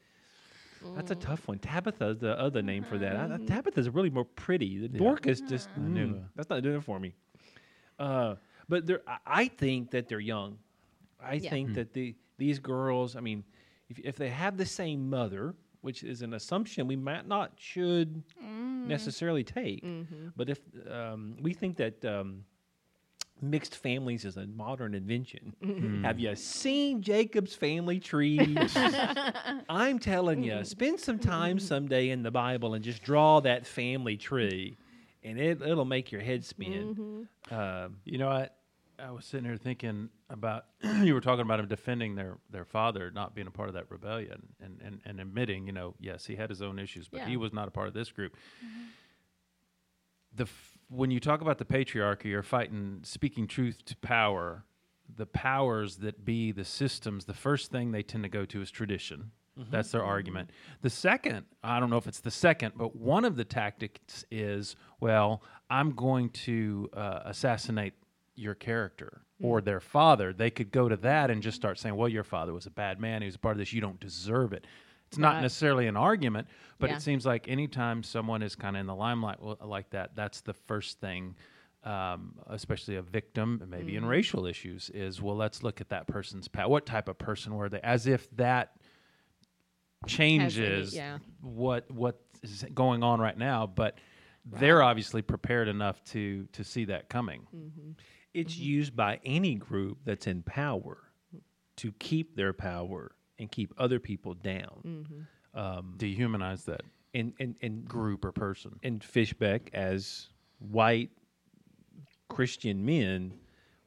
[0.97, 1.59] that's a tough one.
[1.59, 3.17] Tabitha is the other name for that.
[3.17, 4.79] I, I- Tabitha's really more pretty.
[4.79, 7.15] The Dorcas just knew mm, that's not doing it for me.
[7.99, 8.35] Uh,
[8.69, 10.59] but they're, I, I think that they're young.
[11.23, 11.51] I Yeah.
[11.51, 13.17] think that the these girls.
[13.17, 13.43] I mean,
[13.89, 18.23] if if they have the same mother, which is an assumption we might not should
[18.89, 19.85] necessarily take,
[20.37, 22.05] but if um, we think that.
[22.05, 22.45] Um,
[23.41, 25.55] Mixed families is a modern invention.
[26.05, 28.37] Have you seen Jacob's family tree?
[29.69, 34.17] I'm telling you, spend some time someday in the Bible and just draw that family
[34.17, 34.77] tree,
[35.23, 37.29] and it, it'll make your head spin.
[37.53, 38.49] Um, You know, I,
[38.99, 40.65] I was sitting here thinking about,
[41.03, 43.91] you were talking about him defending their, their father not being a part of that
[43.91, 47.37] rebellion and, and, and admitting, you know, yes, he had his own issues, but he
[47.37, 48.37] was not a part of this group.
[50.35, 54.65] The f- when you talk about the patriarchy, you're fighting speaking truth to power.
[55.17, 58.71] The powers that be, the systems, the first thing they tend to go to is
[58.71, 59.31] tradition.
[59.71, 60.51] That's their argument.
[60.83, 64.77] The second, I don't know if it's the second, but one of the tactics is,
[65.01, 67.95] well, I'm going to uh, assassinate
[68.39, 70.33] your character or their father.
[70.33, 72.99] They could go to that and just start saying, well, your father was a bad
[73.01, 73.23] man.
[73.23, 73.73] He was a part of this.
[73.73, 74.67] You don't deserve it.
[75.09, 75.43] It's not Right.
[75.43, 76.49] necessarily an argument,
[76.79, 76.97] but Yeah.
[76.97, 80.53] it seems like anytime someone is kind of in the limelight like that, that's the
[80.55, 81.35] first thing,
[81.85, 84.05] um, especially a victim, maybe Mm-hmm.
[84.05, 86.69] in racial issues, is well, let's look at that person's past.
[86.69, 87.81] What type of person were they?
[87.81, 88.73] As if that
[90.07, 91.19] changes yeah.
[91.41, 93.99] what what is going on right now, but
[94.45, 97.47] they're obviously prepared enough to to see that coming.
[98.35, 98.65] It's mm-hmm.
[98.65, 100.99] used by any group that's in power
[101.77, 104.83] to keep their power and keep other people down.
[104.87, 105.59] Mm-hmm.
[105.59, 106.83] Um, Dehumanize that
[107.15, 108.79] And and and group or person.
[108.83, 111.11] and Fishbeck as white
[112.29, 113.35] Christian men,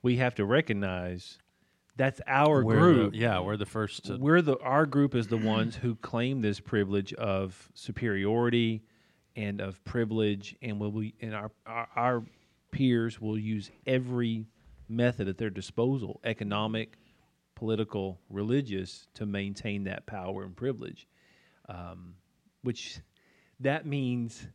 [0.01, 1.37] we have to recognize
[1.97, 3.11] that's our We're group.
[3.11, 6.41] the, yeah, we're the first to We're the our group is the ones who claim
[6.41, 8.83] this privilege of superiority
[9.35, 12.23] and of privilege, and will we and our, our our
[12.71, 14.47] peers will use every
[14.89, 16.97] method at their disposal, economic,
[17.55, 21.07] political, religious, to maintain that power and privilege.
[21.69, 22.15] Um,
[22.63, 22.99] which
[23.59, 24.47] that means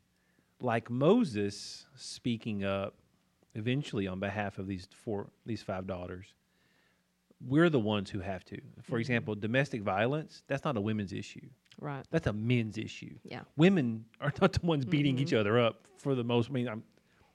[0.60, 2.94] like Moses speaking up
[3.54, 6.34] eventually on behalf of these four these five daughters,
[7.46, 8.58] we're the ones who have to.
[8.82, 11.48] For example, domestic violence, that's not a women's issue.
[11.78, 12.04] Right.
[12.10, 13.16] That's a men's issue.
[13.24, 13.42] Yeah.
[13.56, 16.48] Women are not the ones beating each other up for the most.
[16.48, 16.82] I mean, I'm,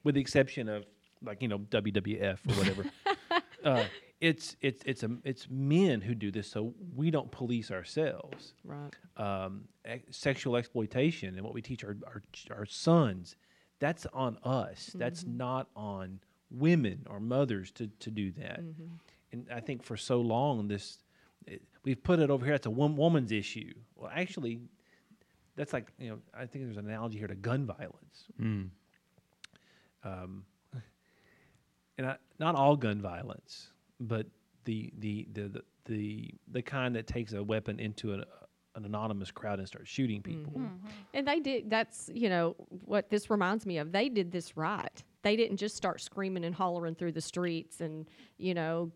[0.03, 0.85] with the exception of
[1.23, 2.85] like you know WWF or whatever.
[3.63, 3.83] uh,
[4.19, 8.53] it's it's it's a it's men who do this, so we don't police ourselves.
[8.63, 8.93] Right.
[9.17, 12.21] Um, ex- sexual exploitation and what we teach our our,
[12.55, 13.35] our sons,
[13.79, 14.91] that's on us.
[14.95, 16.19] That's not on
[16.51, 18.61] women or mothers to to do that.
[19.31, 20.99] And I think for so long this
[21.47, 22.53] it, we've put it over here.
[22.53, 23.73] That's a one woman's issue.
[23.95, 24.59] Well, actually,
[25.55, 28.25] that's like you know I think there's an analogy here to gun violence.
[28.39, 28.69] Mm.
[30.03, 30.45] Um,
[31.97, 34.25] and I, not all gun violence, but
[34.65, 38.23] the the the the the, the kind that takes a weapon into an,
[38.75, 40.53] an anonymous crowd and starts shooting people.
[41.13, 41.69] And they did.
[41.69, 43.91] That's you know what this reminds me of.
[43.91, 45.03] They did this right.
[45.23, 48.91] They didn't just start screaming and hollering through the streets and you know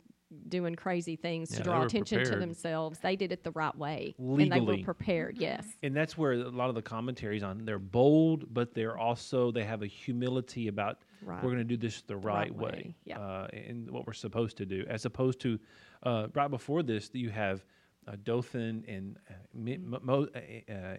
[0.48, 3.00] doing crazy things Yeah, to draw were attention to themselves.
[3.00, 5.38] They did it the right way, and they were prepared.
[5.40, 5.66] Yes.
[5.84, 9.64] And that's where a lot of the commentaries on they're bold, but they're also they
[9.64, 11.44] have a humility about Right.
[11.44, 13.20] we're going to do this the right, right way, way, yeah.
[13.20, 15.58] uh, and what we're supposed to do, as opposed to
[16.04, 17.66] uh, right before this you have
[18.08, 20.98] uh, Dathan and uh, Mi- Mo- Mo- uh, uh,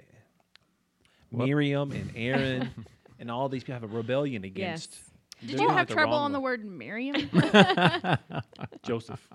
[1.30, 2.70] Miriam and Aaron
[3.20, 4.90] and all these people have a rebellion against.
[4.92, 5.10] Yes.
[5.40, 7.28] Did They're you have trouble on the word Miriam?
[8.82, 9.26] Joseph?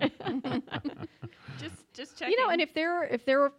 [1.58, 2.32] just just checking.
[2.32, 3.52] You know, and if they're if they're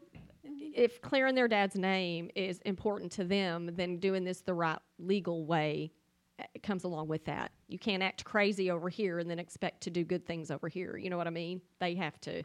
[0.44, 5.46] if clearing their dad's name is important to them, then doing this the right legal
[5.46, 5.92] way
[6.40, 7.52] uh, comes along with that.
[7.68, 10.98] You can't act crazy over here and then expect to do good things over here.
[10.98, 11.62] You know what I mean?
[11.80, 12.44] They have to.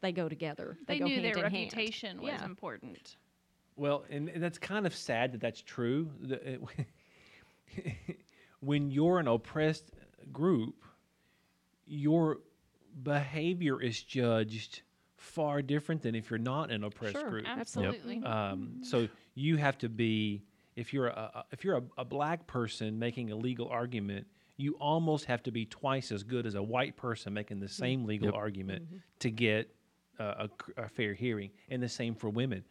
[0.00, 0.78] They go together.
[0.86, 1.72] they go knew hand their in hand.
[1.74, 2.44] reputation was Yeah.
[2.44, 3.16] important.
[3.76, 6.10] Well, and, and that's kind of sad that that's true.
[6.20, 6.60] The- it-
[8.60, 9.90] when you're an oppressed
[10.32, 10.84] group,
[11.86, 12.38] your
[13.02, 14.82] behavior is judged
[15.16, 17.46] far different than if you're not an oppressed Sure, group.
[17.46, 18.22] Absolutely.
[18.22, 20.42] Um, so you have to be
[20.76, 24.74] if you're a, a if you're a, a black person making a legal argument, you
[24.80, 28.26] almost have to be twice as good as a white person making the same legal
[28.28, 28.34] Yep.
[28.34, 28.82] argument
[29.20, 29.74] to get
[30.18, 31.50] uh, a, c- a fair hearing.
[31.68, 32.64] And the same for women.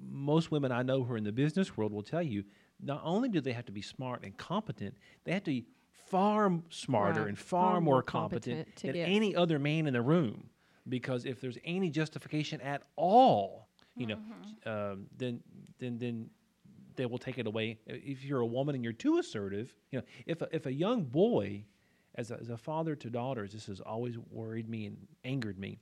[0.00, 2.44] Most women I know who are in the business world will tell you
[2.82, 5.66] not only do they have to be smart and competent, they have to be
[6.06, 9.86] far smarter Right, and far, far more more competent, competent than get- any other man
[9.86, 10.50] in the room.
[10.88, 14.18] Because if there's any justification at all, you know,
[14.64, 15.42] um, then
[15.78, 16.30] then then
[16.96, 17.78] they will take it away.
[17.86, 21.04] If you're a woman and you're too assertive, you know, if a, if a young
[21.04, 21.64] boy,
[22.14, 25.78] as a, as a father to daughters, this has always worried me and angered me.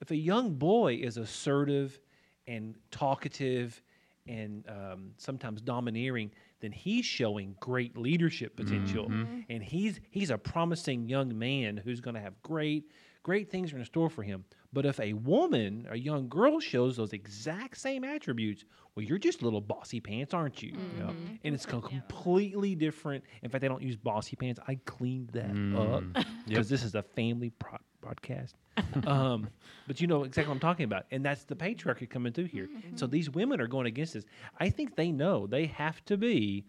[0.00, 2.00] If a young boy is assertive
[2.46, 3.82] and talkative
[4.28, 9.40] and um, sometimes domineering, then he's showing great leadership potential, mm-hmm.
[9.48, 12.90] and he's he's a promising young man who's going to have great
[13.22, 14.44] great things are in store for him.
[14.72, 18.64] But if a woman, a young girl, shows those exact same attributes,
[18.94, 20.72] well, you're just little bossy pants, aren't you?
[20.72, 21.00] Mm-hmm.
[21.00, 21.16] Yep.
[21.44, 23.24] And it's co- completely different.
[23.42, 24.60] In fact, they don't use bossy pants.
[24.66, 25.76] I cleaned that mm.
[26.16, 28.54] up because this is a family pro- podcast.
[29.06, 29.48] um,
[29.86, 32.66] but you know exactly what I'm talking about, and that's the patriarchy coming through here.
[32.66, 32.96] Mm-hmm.
[32.96, 34.24] So these women are going against this.
[34.58, 36.66] I think they know they have to be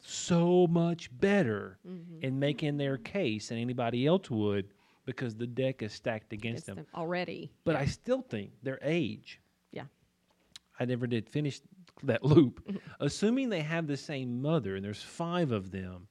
[0.00, 2.22] so much better mm-hmm.
[2.22, 4.68] in making their case than anybody else would
[5.04, 6.76] because the deck is stacked against Against them.
[6.76, 7.50] them already.
[7.64, 9.40] But I still think their age.
[9.72, 9.84] Yeah.
[10.78, 11.60] I never did finish
[12.02, 12.62] that loop.
[12.66, 12.76] Mm-hmm.
[13.00, 16.06] Assuming they have the same mother and there's five of them,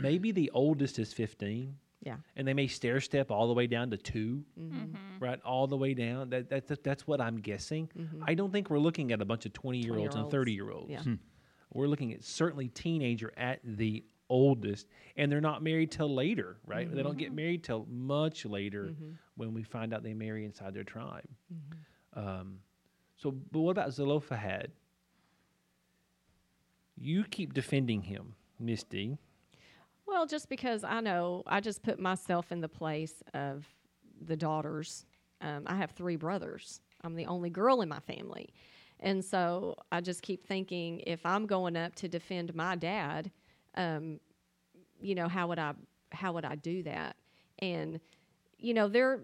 [0.00, 2.16] maybe the oldest is 15 Yeah.
[2.36, 4.84] and they may stair step all the way down to 2 Mm-hmm.
[5.20, 5.40] right?
[5.44, 6.30] All the way down.
[6.30, 7.90] That, that, that that's what I'm guessing.
[7.98, 8.22] Mm-hmm.
[8.26, 10.70] I don't think we're looking at a bunch of 20 year olds and 30 year
[10.70, 10.90] olds.
[10.90, 11.02] Yeah.
[11.02, 11.14] Hmm.
[11.72, 14.86] We're looking at certainly teenager at the oldest,
[15.16, 16.92] and they're not married till later, right?
[16.92, 17.36] They don't get mm-hmm.
[17.36, 19.10] married till much later mm-hmm.
[19.36, 21.28] when we find out they marry inside their tribe.
[22.14, 22.58] Um,
[23.16, 24.70] so, but what about Zelophehad?
[26.96, 29.18] You keep defending him, Misty.
[30.06, 33.66] Well, just because I know, I just put myself in the place of
[34.26, 35.06] the daughters.
[35.40, 36.80] Um, I have three brothers.
[37.02, 38.50] I'm the only girl in my family.
[39.00, 43.30] And so I just keep thinking if I'm going up to defend my dad,
[43.76, 44.20] um,
[45.00, 45.74] you know, how would I
[46.12, 47.16] how would I do that?
[47.60, 48.00] And
[48.58, 49.20] you know, there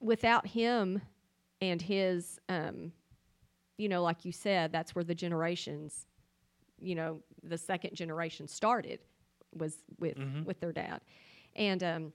[0.00, 1.00] without him
[1.60, 2.92] and his um,
[3.78, 6.06] you know, like you said, that's where the generations
[6.80, 9.00] you know the second generation started
[9.54, 11.00] was with with their dad
[11.54, 12.12] and um,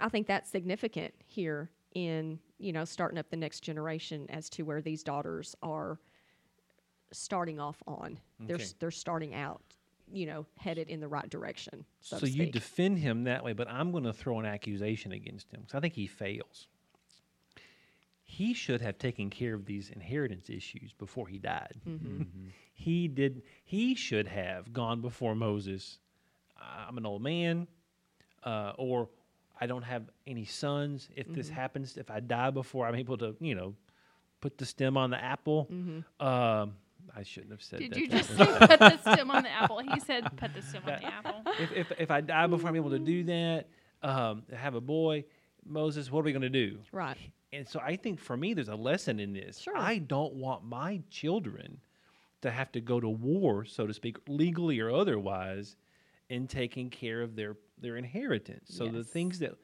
[0.00, 4.62] i think that's significant here in you know starting up the next generation as to
[4.62, 5.98] where these daughters are
[7.14, 8.18] starting off on.
[8.40, 9.62] They're they're starting out,
[10.12, 11.84] you know, headed in the right direction.
[12.00, 15.50] So, So, you defend him that way, but I'm going to throw an accusation against
[15.50, 16.68] him because I think he fails.
[18.38, 21.74] He should have taken care of these inheritance issues before he died.
[21.88, 22.22] Mm-hmm.
[22.74, 23.42] He did.
[23.64, 25.98] He should have gone before Moses.
[26.88, 27.66] I'm an old man,
[28.42, 29.08] uh, or
[29.60, 31.08] I don't have any sons.
[31.14, 31.54] If this Mm-hmm.
[31.54, 33.74] happens, if I die before I'm able to, you know,
[34.40, 35.68] put the stem on the apple.
[35.72, 36.26] Mm-hmm.
[36.26, 36.74] Um,
[37.14, 37.94] I shouldn't have said Did that.
[37.94, 39.78] Did you just say put the stem on the apple?
[39.92, 41.42] He said put the stem on the apple.
[41.60, 43.68] if, if, if I die before I'm able to do that,
[44.02, 45.24] um, have a boy,
[45.64, 46.78] Moses, what are we going to do?
[46.92, 47.16] right.
[47.54, 49.60] And so I think for me, there's a lesson in this.
[49.60, 49.76] Sure.
[49.76, 51.78] I don't want my children
[52.42, 55.76] to have to go to war, so to speak, legally or otherwise,
[56.28, 58.68] in taking care of their their inheritance.
[58.68, 59.54] So the things that,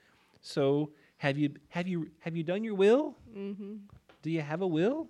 [0.40, 3.14] so have you have you have you done your will?
[3.36, 3.76] Mm-hmm.
[4.22, 5.08] Do you have a will?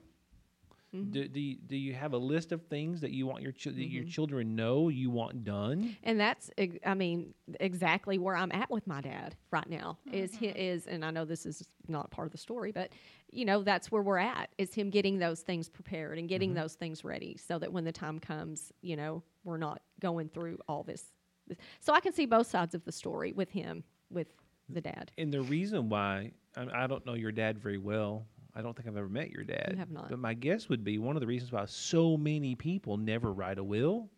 [0.94, 1.10] Mm-hmm.
[1.12, 3.72] Do, do, you, do you have a list of things that you want your chil-
[3.74, 4.10] that your Mm-hmm.
[4.10, 5.96] children know you want done?
[6.02, 6.50] And that's,
[6.84, 9.98] I mean, exactly where I'm at with my dad right now.
[10.12, 10.58] Is he mm-hmm.
[10.58, 12.90] is, and I know this is not part of the story, but
[13.30, 14.50] you know that's where we're at.
[14.58, 16.60] Is him getting those things prepared and getting mm-hmm.
[16.60, 20.58] those things ready, so that when the time comes, you know, we're not going through
[20.68, 21.04] all this.
[21.46, 24.34] this- So I can see both sides of the story with him, with
[24.68, 25.12] the dad.
[25.18, 28.26] And the reason why I, I don't know your dad very well.
[28.54, 29.74] I don't think I've ever met your dad.
[29.78, 30.08] have not.
[30.10, 33.58] But my guess would be one of the reasons why so many people never write
[33.58, 34.08] a will.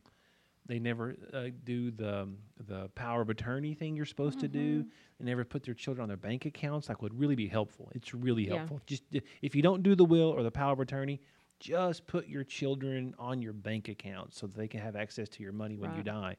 [0.66, 4.80] They never uh, do the um, the power of attorney thing you're supposed to Mm-hmm.
[4.82, 4.84] do.
[5.18, 6.88] They never put their children on their bank accounts.
[6.88, 7.90] Like would really be helpful.
[7.94, 8.58] It's really Yeah.
[8.58, 8.80] helpful.
[8.86, 11.20] Just uh, if you don't do the will or the power of attorney,
[11.58, 15.42] just put your children on your bank account so that they can have access to
[15.42, 16.36] your money when you die.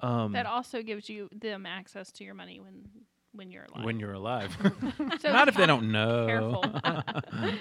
[0.00, 2.88] Um, That also gives you them access to your money when
[3.32, 3.84] when you're alive.
[3.84, 4.56] when you're alive.
[5.20, 6.26] so Not if they don't know.
[6.26, 6.64] careful.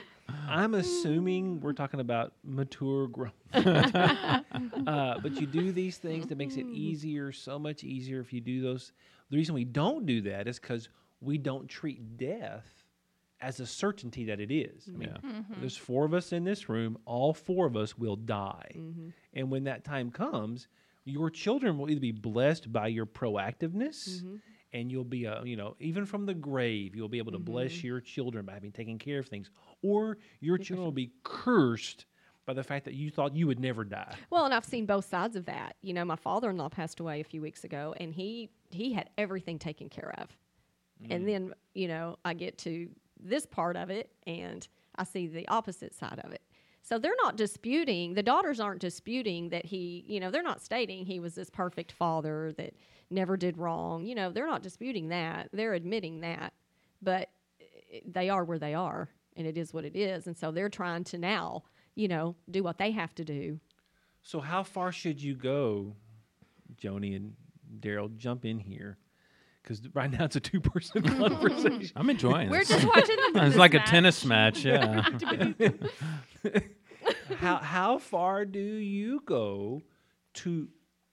[0.47, 3.33] I'm assuming we're talking about mature growth.
[3.53, 4.41] uh,
[5.21, 6.73] but you do these things that makes it mm.
[6.73, 8.91] easier, so much easier if you do those.
[9.31, 10.89] The reason we don't do that is because
[11.21, 12.65] we don't treat death
[13.41, 14.87] as a certainty that it is.
[14.87, 15.29] I mean, Yeah.
[15.29, 15.61] Mm-hmm.
[15.61, 16.97] there's four of us in this room.
[17.05, 18.71] All four of us will die.
[18.75, 19.09] Mm-hmm.
[19.33, 20.67] And when that time comes,
[21.05, 24.35] your children will either be blessed by your proactiveness mm-hmm.
[24.73, 27.71] And you'll be, a you know, even from the grave, you'll be able to bless
[27.73, 27.87] mm-hmm.
[27.87, 29.49] your children by having taken care of things.
[29.81, 32.05] Or your children will be cursed
[32.45, 34.15] by the fact that you thought you would never die.
[34.29, 35.75] Well, and I've seen both sides of that.
[35.81, 39.59] You know, my father-in-law passed away a few weeks ago, and he he had everything
[39.59, 40.35] taken care of.
[41.09, 41.27] And mm.
[41.27, 42.89] then, you know, I get to
[43.19, 46.41] this part of it, and I see the opposite side of it.
[46.81, 48.13] So they're not disputing.
[48.13, 51.91] The daughters aren't disputing that he, you know, they're not stating he was this perfect
[51.91, 52.73] father that
[53.09, 54.05] never did wrong.
[54.05, 55.49] You know, they're not disputing that.
[55.53, 56.53] They're admitting that,
[57.01, 57.29] but
[57.59, 60.27] eh, they are where they are, and it is what it is.
[60.27, 61.63] And so they're trying to now,
[61.95, 63.59] you know, do what they have to do
[64.21, 65.95] So, how far should you go,
[66.81, 67.33] Joni and
[67.79, 68.15] Daryl?
[68.17, 68.97] Jump in here.
[69.61, 71.91] Because right now it's a two person conversation.
[71.95, 72.69] I'm enjoying We're this.
[72.69, 74.65] just watching the it's tennis like a tennis match.
[74.65, 75.03] Yeah.
[77.37, 79.81] how how far do you go
[80.35, 80.67] to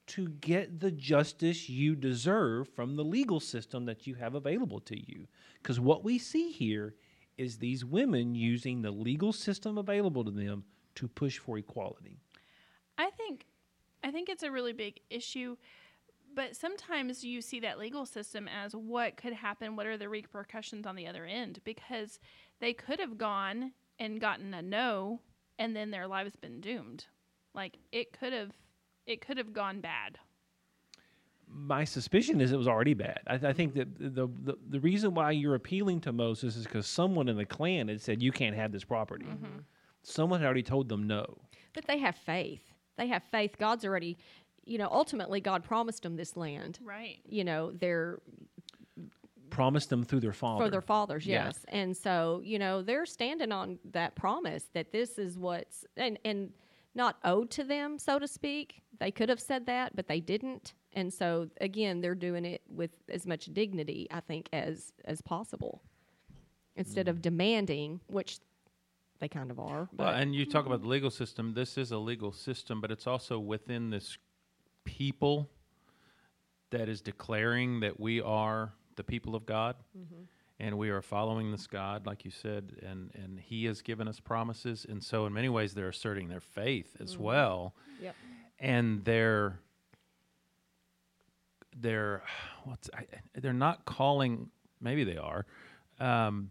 [0.07, 4.99] to get the justice you deserve from the legal system that you have available to
[4.99, 5.27] you?
[5.63, 6.95] Because what we see here
[7.37, 12.19] is these women using the legal system available to them to push for equality.
[12.99, 13.47] I think
[14.03, 15.57] I think it's a really big issue,
[16.35, 20.87] but sometimes you see that legal system as what could happen, what are the repercussions
[20.87, 22.21] on the other end because
[22.61, 25.21] they could have gone and gotten a no
[25.59, 27.07] and then their lives been doomed.
[27.55, 28.53] Like it could have
[29.07, 30.19] it could have gone bad.
[31.49, 33.21] My suspicion is it was already bad.
[33.29, 36.87] I, I think that the, the the reason why you're appealing to Moses is because
[36.89, 39.27] someone in the clan had said you can't have this property.
[39.27, 39.61] Mm-hmm.
[40.03, 41.39] Someone had already told them no.
[41.73, 42.63] But they have faith.
[42.97, 43.53] They have faith.
[43.59, 44.19] God's already,
[44.65, 46.79] you know, ultimately God promised them this land.
[46.83, 47.19] Right.
[47.29, 48.19] You know, they're
[49.51, 50.65] Promised them through their father.
[50.65, 51.47] for their fathers, Yeah.
[51.47, 51.65] yes.
[51.69, 56.51] And so, you know, they're standing on that promise that this is what's and and
[56.97, 58.83] not owed to them, so to speak.
[58.99, 60.75] They could have said that, but they didn't.
[60.95, 65.83] And so again, they're doing it with as much dignity, I think, as as possible.
[66.75, 67.11] Instead Mm.
[67.11, 68.39] of demanding, which
[69.19, 69.89] they kind of are.
[69.97, 71.55] Well, and you talk about the legal system.
[71.55, 74.19] This is a legal system, but it's also within this
[74.85, 75.49] people
[76.71, 79.77] that is declaring that we are the people of God,
[80.59, 84.21] and we are following this God, like you said, and and He has given us
[84.21, 88.15] promises, and so in many ways they're asserting their faith as well, Yep.
[88.59, 89.59] and they're
[91.79, 92.23] they're
[92.65, 93.05] what's I,
[93.35, 94.49] they're not calling
[94.81, 95.45] maybe they are
[96.01, 96.51] um,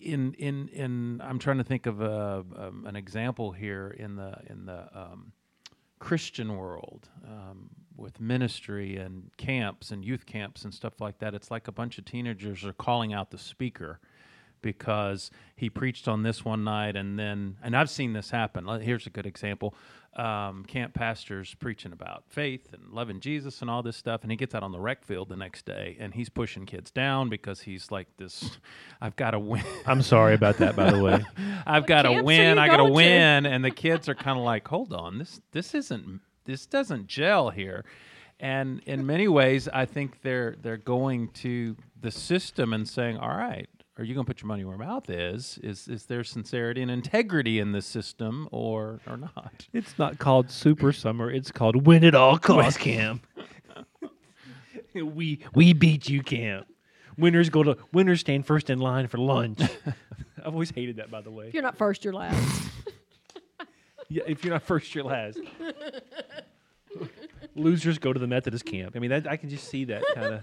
[0.00, 4.34] in in in I'm trying to think of a, um, an example here in the
[4.50, 5.32] in the um,
[6.00, 11.34] Christian world um, with ministry and camps and youth camps and stuff like that.
[11.34, 14.00] It's like a bunch of teenagers are calling out the speaker
[14.62, 18.66] because he preached on this one night and then and I've seen this happen.
[18.80, 19.74] Here's a good example.
[20.16, 24.36] Um, camp pastors preaching about faith and loving Jesus and all this stuff, and he
[24.38, 27.60] gets out on the rec field the next day and he's pushing kids down because
[27.60, 28.58] he's like this.
[29.00, 29.62] I've got to win.
[29.86, 31.22] I'm sorry about that, by the way.
[31.66, 32.58] I've got to win.
[32.58, 32.86] I got to?
[32.86, 37.06] win, and the kids are kind of like, hold on, this this isn't this doesn't
[37.06, 37.84] gel here.
[38.38, 43.36] And in many ways, I think they're they're going to the system and saying, all
[43.36, 43.68] right,
[43.98, 45.58] are you going to put your money where your mouth is?
[45.62, 49.68] Is is there sincerity and integrity in this system, or or not?
[49.72, 51.30] It's not called Super Summer.
[51.30, 53.26] It's called Win at All Costs Camp.
[54.94, 56.66] we we beat you camp.
[57.16, 59.60] Winners go to winners stand first in line for lunch.
[60.44, 61.48] I've always hated that, by the way.
[61.48, 62.68] If you're not first, you're last.
[64.08, 65.40] Yeah, if you're not first, you're last.
[67.54, 68.94] Losers go to the Methodist camp.
[68.94, 70.42] I mean, that, I can just see that kind of.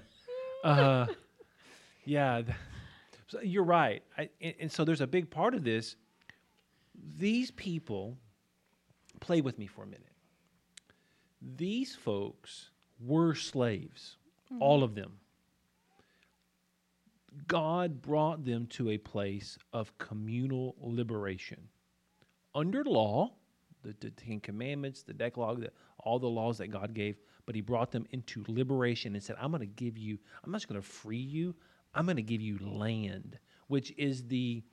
[0.63, 1.05] Uh,
[2.05, 2.41] yeah,
[3.27, 4.03] so you're right.
[4.17, 5.95] I, and, and so there's a big part of this.
[7.17, 8.17] These people,
[9.19, 10.07] play with me for a minute.
[11.41, 14.17] These folks were slaves,
[14.59, 15.19] all of them.
[17.47, 21.69] God brought them to a place of communal liberation
[22.53, 23.31] under law,
[23.83, 27.61] the, the Ten Commandments, the Decalogue, the, all the laws that God gave, but He
[27.61, 30.81] brought them into liberation and said, I'm going to give you, I'm not just going
[30.81, 31.55] to free you,
[31.93, 34.63] I'm going to give you land, which is the,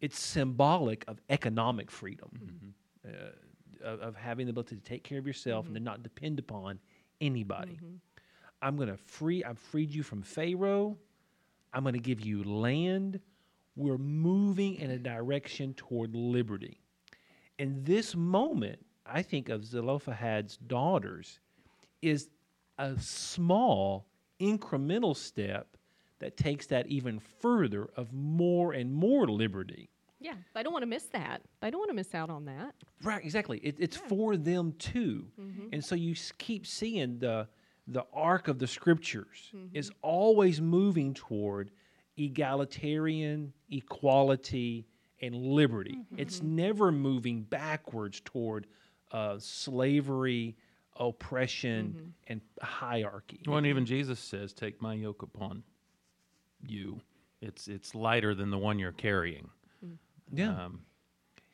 [0.00, 3.10] it's symbolic of economic freedom, mm-hmm.
[3.10, 5.86] uh, of, of having the ability to take care of yourself and to mm-hmm.
[5.86, 6.78] not depend upon
[7.20, 7.72] anybody.
[7.72, 7.96] Mm-hmm.
[8.60, 10.96] I'm going to free, I've freed you from Pharaoh.
[11.72, 13.20] I'm going to give you land.
[13.76, 16.80] We're moving in a direction toward liberty.
[17.58, 21.40] In this moment, I think of Zelophehad's daughters
[22.02, 22.28] is
[22.78, 24.06] a small
[24.40, 25.76] incremental step
[26.20, 29.90] that takes that even further of more and more liberty.
[30.20, 31.42] yeah, they don't want to miss that.
[31.60, 32.74] They don't want to miss out on that.
[33.02, 33.58] Right, exactly.
[33.58, 35.68] It, it's for them too, mm-hmm.
[35.72, 37.48] and so you s- keep seeing the
[37.86, 39.74] the arc of the scriptures mm-hmm.
[39.74, 41.70] is always moving toward
[42.18, 44.86] egalitarian equality
[45.20, 45.98] and liberty.
[46.16, 48.66] It's never moving backwards toward
[49.12, 50.56] uh, slavery,
[50.96, 53.40] oppression, and hierarchy.
[53.46, 55.62] Well, and even Jesus says, "Take my yoke upon
[56.60, 57.00] you."
[57.40, 59.48] It's it's lighter than the one you're carrying.
[60.32, 60.80] Yeah, um,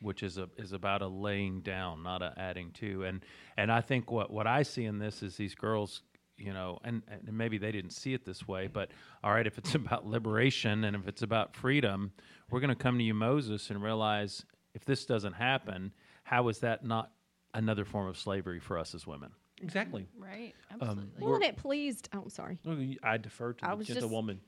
[0.01, 3.05] which is a is about a laying down, not a adding to.
[3.05, 3.25] And
[3.57, 6.03] and I think what what I see in this is these girls,
[6.37, 8.91] you know, and, and maybe they didn't see it this way, but
[9.23, 12.13] all right, if it's about liberation and if it's about freedom,
[12.51, 15.93] we're going to come to you, Moses, and realize if this doesn't happen,
[16.25, 17.13] how is that not
[17.55, 19.31] another form of slavery for us as women?
[19.63, 20.07] exactly.
[20.19, 20.53] Right.
[20.73, 21.11] Um, Absolutely.
[21.25, 22.09] Well, and it pleased.
[22.13, 22.59] Oh, I'm sorry.
[23.03, 24.41] I defer to I the was gentle just- woman.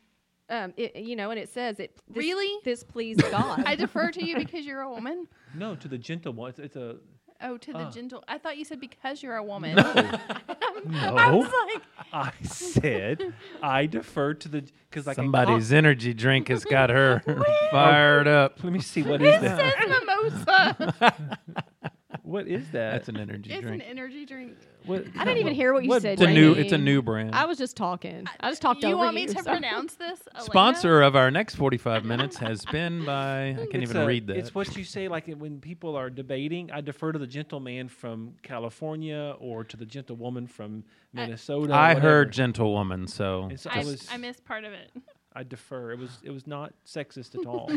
[0.49, 1.99] Um, it, you know, and it says it.
[2.09, 2.61] This, Really?
[2.65, 3.63] This pleased God.
[3.67, 5.27] I defer to you because you're a woman.
[5.57, 6.51] No, to the gentle one.
[6.51, 6.97] It's, it's a
[7.43, 7.91] Oh, to the Ah.
[7.91, 8.25] gentle.
[8.29, 9.77] I thought you said because you're a woman.
[9.77, 9.83] no.
[11.17, 11.83] I was like,
[12.13, 16.91] I said I defer to the because like in Somebody's com- energy drink has got
[16.91, 17.23] her
[17.71, 18.63] fired up.
[18.65, 19.75] Let me see what is it that?
[19.79, 21.37] says mimosa.
[22.27, 22.91] What is that?
[22.91, 23.63] That's an energy drink.
[23.63, 24.55] it's an energy drink.
[24.85, 26.15] What, I didn't even hear what you what said.
[26.15, 27.37] It's a new it's a new brand.
[27.37, 28.27] I was just talking.
[28.27, 29.29] Uh, I just talked about you over want me you.
[29.29, 30.21] to so- pronounce this?
[30.35, 30.45] Elena?
[30.45, 34.27] Sponsor of our next 45 minutes has been by I can't It's even a- read
[34.27, 34.39] that.
[34.39, 36.73] It's what you say, like when people are debating.
[36.73, 41.73] I defer to the gentleman from California or to the gentlewoman from Minnesota.
[41.75, 42.01] I whatever.
[42.09, 44.91] heard gentlewoman, so so I I, was, I missed part of it.
[45.33, 45.93] I defer.
[45.93, 47.71] It was, it was not sexist at all.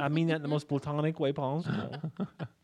[0.00, 1.94] I mean that in the most platonic way possible.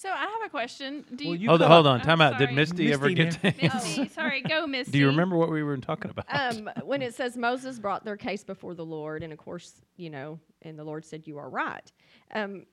[0.00, 1.04] So I have a question.
[1.16, 1.40] Do Well, you?
[1.40, 2.38] you hold, come hold up- on, I'm time out.
[2.38, 2.54] Did sorry.
[2.54, 3.78] Misty, ever Misty get to answer?
[3.88, 4.92] Misty, sorry, go Misty.
[4.92, 6.26] Do you remember what we were talking about?
[6.28, 10.08] um, when it says Moses brought their case before the Lord, and of course, you
[10.10, 11.90] know, and the Lord said, "You are right."
[12.32, 12.66] Um,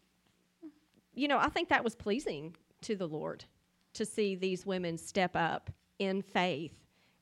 [1.16, 3.44] you know, I think that was pleasing to the Lord
[3.94, 6.74] to see these women step up in faith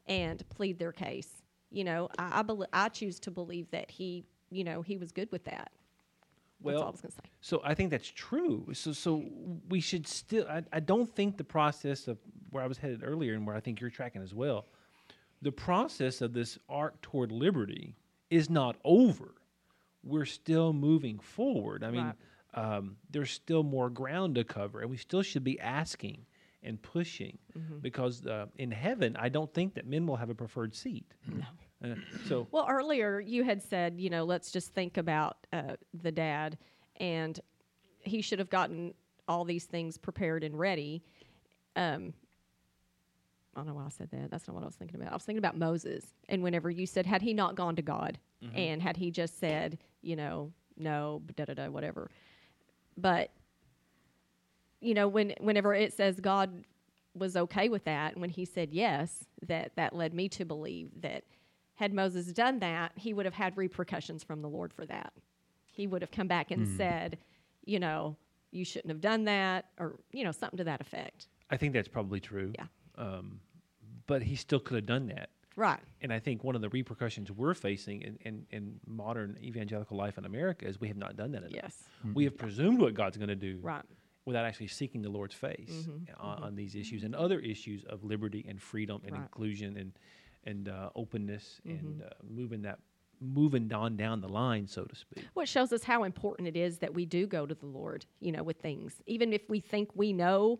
[0.07, 1.29] and plead their case.
[1.71, 5.13] You know, I I, bel I choose to believe that he, you know, he was
[5.13, 5.71] good with that.
[6.63, 7.29] That's all I Well, was going to say.
[7.41, 8.67] So I think that's true.
[8.73, 9.23] So so
[9.69, 10.45] we should still.
[10.47, 12.17] I, I don't think the process of
[12.51, 14.65] where I was headed earlier and where I think you're tracking as well.
[15.41, 17.95] The process of this arc toward liberty
[18.29, 19.35] is not over.
[20.03, 21.83] We're still moving forward.
[21.83, 22.13] I mean,
[22.53, 26.25] um, there's still more ground to cover, and we still should be asking
[26.61, 27.37] and pushing
[27.81, 31.05] because uh, in heaven, I don't think that men will have a preferred seat.
[31.27, 31.43] No.
[31.83, 31.95] Uh,
[32.27, 36.57] so Well, earlier you had said, you know, let's just think about uh, the dad,
[36.97, 37.39] and
[37.99, 38.93] he should have gotten
[39.27, 41.03] all these things prepared and ready.
[41.75, 42.13] Um,
[43.55, 44.31] I don't know why I said that.
[44.31, 45.11] That's not what I was thinking about.
[45.11, 48.17] I was thinking about Moses, and whenever you said, had he not gone to God,
[48.55, 52.09] and had he just said, you know, no, da da da, whatever.
[52.97, 53.31] But
[54.81, 56.65] you know, when whenever it says God
[57.15, 60.89] was okay with that, and when he said yes, that that led me to believe
[61.01, 61.23] that
[61.75, 65.13] had Moses done that, he would have had repercussions from the Lord for that.
[65.65, 66.77] He would have come back and hmm.
[66.77, 67.17] said,
[67.65, 68.15] you know,
[68.51, 71.27] you shouldn't have done that, or you know, something to that effect.
[71.49, 72.53] I think that's probably true.
[72.55, 72.65] Yeah.
[72.97, 73.39] Um,
[74.05, 75.29] but he still could have done that.
[75.55, 75.79] Right.
[76.01, 80.17] And I think one of the repercussions we're facing in, in, in modern evangelical life
[80.17, 81.51] in America is we have not done that enough.
[81.53, 81.83] Yes.
[82.13, 83.83] We have presumed what God's going to do Right.
[84.25, 86.13] without actually seeking the Lord's face mm-hmm.
[86.19, 86.55] on, on mm-hmm.
[86.55, 87.13] these issues mm-hmm.
[87.13, 89.21] and other issues of liberty and freedom and Right.
[89.21, 89.93] inclusion and
[90.45, 92.79] and uh, openness and uh, moving that
[93.23, 95.25] moving on down the line, so to speak.
[95.33, 98.31] What shows us how important it is that we do go to the Lord, you
[98.31, 99.01] know, with things.
[99.05, 100.59] Even if we think we know,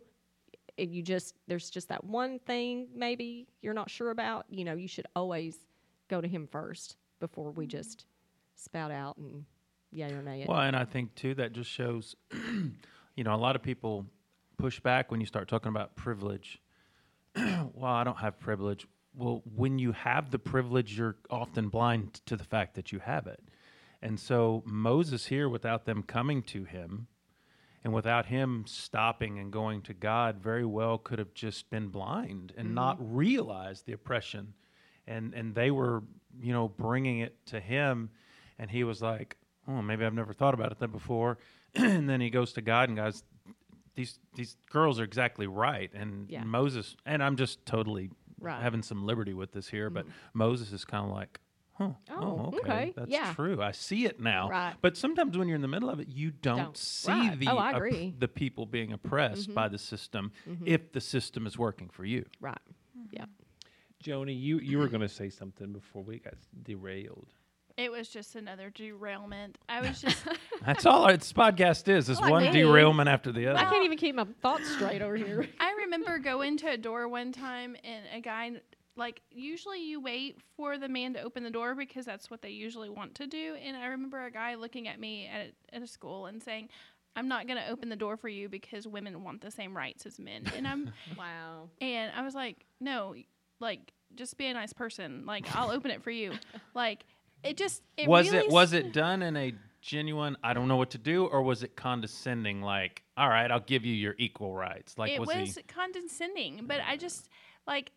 [0.78, 4.76] and you just, there's just that one thing maybe you're not sure about, you know,
[4.76, 5.58] you should always
[6.10, 8.06] go to Him first before we just
[8.56, 9.46] spout out and
[9.92, 10.46] yeah or nay.
[10.48, 12.16] Well, and I think too that just shows,
[13.16, 14.06] you know, a lot of people
[14.58, 16.62] push back when you start talking about privilege.
[17.36, 18.88] well, I don't have privilege.
[19.16, 23.28] Well, when you have the privilege, you're often blind to the fact that you have
[23.28, 23.44] it.
[24.02, 27.08] And so Moses here, without them coming to him,
[27.84, 32.54] and without him stopping and going to God, very well could have just been blind
[32.58, 32.76] and mm-hmm.
[32.76, 34.54] not realized the oppression.
[35.06, 36.04] And and they were,
[36.42, 38.10] you know, bringing it to him,
[38.58, 39.36] and he was like,
[39.68, 41.38] "Oh, maybe I've never thought about it that before."
[41.76, 43.24] and then he goes to God, and God's,
[43.96, 46.46] "These these girls are exactly right." And Yeah.
[46.46, 48.12] Moses, and I'm just totally
[48.44, 48.62] Right.
[48.62, 51.40] having some liberty with this here, but Moses is kind of like.
[51.76, 51.90] Huh.
[52.12, 52.58] Oh, okay.
[52.60, 52.94] okay.
[52.96, 53.34] That's Yeah.
[53.34, 53.60] true.
[53.60, 54.48] I see it now.
[54.48, 54.76] Right.
[54.80, 56.78] But sometimes when you're in the middle of it, you don't, Don't.
[56.78, 57.40] see Right.
[57.40, 57.92] the Oh, I agree.
[57.94, 58.20] Mm-hmm.
[58.20, 60.32] the people being oppressed by the system
[60.66, 62.26] if the system is working for you.
[62.40, 62.60] right.
[63.10, 63.26] Yeah.
[64.04, 67.34] Joni, you, you were going to say something before we got derailed.
[67.76, 69.58] It was just another derailment.
[69.68, 70.24] I was just
[70.66, 72.08] That's all our, this podcast is.
[72.10, 72.52] Is Like one me.
[72.52, 73.60] derailment after the other.
[73.60, 75.48] I can't even keep my thoughts straight over here.
[75.60, 78.52] I remember going to a door one time and a guy
[78.96, 82.52] like usually you wait for the man to open the door because that's what they
[82.52, 85.88] usually want to do and I remember a guy looking at me at at a
[85.88, 86.70] school and saying
[87.16, 90.06] I'm not going to open the door for you because women want the same rights
[90.06, 90.46] as men.
[90.56, 91.70] And I'm Wow.
[91.82, 93.16] and I was like, "No,
[93.60, 95.24] like just be a nice person.
[95.26, 96.34] Like I'll open it for you."
[96.74, 97.06] Like
[97.44, 100.78] it just it was really it was it done in a genuine I don't know
[100.78, 102.62] what to do, or was it condescending?
[102.62, 104.98] Like, all right, I'll give you your equal rights.
[104.98, 105.64] Like, was it was, was, he?
[105.64, 107.30] condescending, but I just
[107.68, 107.92] like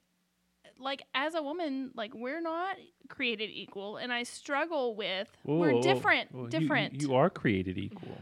[0.78, 2.76] like as a woman, like we're not
[3.08, 5.82] created equal, and I struggle with Whoa, we're whoa, whoa.
[5.82, 7.00] different, Well, you- different.
[7.00, 8.18] You, you are created equal.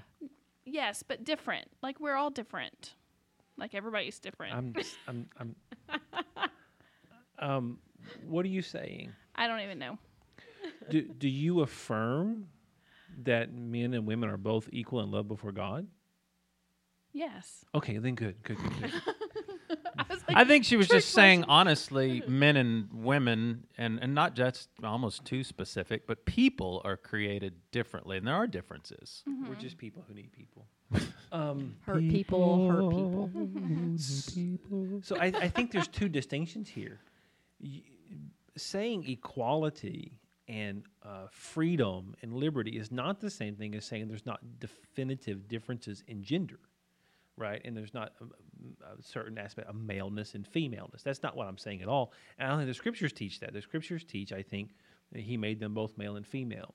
[0.64, 1.68] yes, but different.
[1.82, 2.94] Like we're all different.
[3.56, 4.54] Like everybody's different.
[4.54, 5.56] I'm, s- I'm, I'm,
[7.38, 7.78] um,
[8.26, 9.12] what are you saying?
[9.34, 9.98] I don't even know.
[10.90, 12.48] Do, do you affirm
[13.22, 15.86] that men and women are both equal in love before God?
[17.12, 17.64] Yes.
[17.74, 18.92] Okay, then good, good, good, good.
[19.96, 24.12] I like, I think she was trick just saying honestly, men and women, and, and
[24.14, 29.22] not just almost too specific, but people are created differently, and there are differences.
[29.48, 30.66] We're just people who need people.
[31.32, 33.28] Um, Hurt people, hurt people.
[35.02, 37.00] so I, I think there's two distinctions here.
[37.60, 37.82] Y-
[38.56, 40.12] saying equality
[40.48, 45.48] and uh, freedom and liberty is not the same thing as saying there's not definitive
[45.48, 46.58] differences in gender,
[47.36, 47.62] right?
[47.64, 51.02] And there's not a, a certain aspect of maleness and femaleness.
[51.02, 52.12] That's not what I'm saying at all.
[52.38, 53.52] And I don't think the scriptures teach that.
[53.52, 54.70] The scriptures teach, I think,
[55.14, 56.74] He made them both male and female.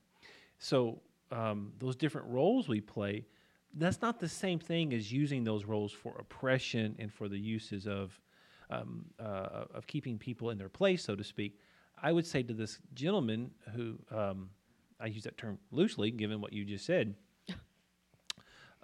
[0.58, 1.02] So
[1.32, 3.26] um, those different roles we play,
[3.76, 7.88] that's not the same thing as using those roles for oppression and for the uses
[7.88, 8.20] of
[8.72, 11.60] um, uh, of keeping people in their place, so to speak.
[12.02, 14.50] I would say to this gentleman who um,
[15.00, 17.16] I use that term loosely, given what you just said.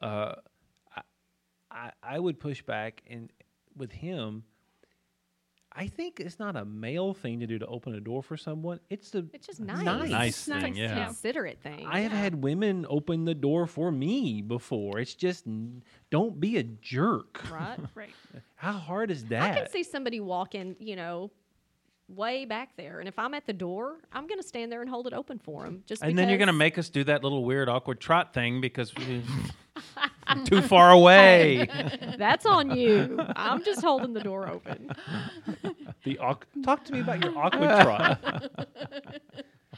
[0.02, 0.36] Uh,
[0.96, 1.02] I,
[1.72, 3.32] I I would push back and
[3.78, 4.44] with him.
[5.78, 8.80] I think it's not a male thing to do to open a door for someone.
[8.90, 9.84] It's the It's just nice.
[9.84, 10.10] Nice.
[10.10, 10.96] Nice Nice, thing, yeah.
[10.96, 11.06] yeah.
[11.06, 11.86] Considerate thing.
[11.86, 12.18] I have yeah.
[12.22, 15.00] had women open the door for me before.
[15.00, 15.46] It's just
[16.12, 17.44] don't be a jerk.
[17.52, 17.78] right.
[17.94, 18.14] right.
[18.56, 19.52] How hard is that?
[19.52, 21.32] I can see somebody walking, you know,
[22.08, 24.90] way back there, and if I'm at the door, I'm going to stand there and
[24.90, 25.84] hold it open for them.
[25.86, 28.62] Just And then you're going to make us do that little weird, awkward trot thing
[28.62, 29.24] because we,
[30.46, 31.68] Too far away.
[32.18, 33.20] That's on you.
[33.36, 34.92] I'm just holding the door open.
[36.04, 38.20] The awk- talk to me about your aqua trot.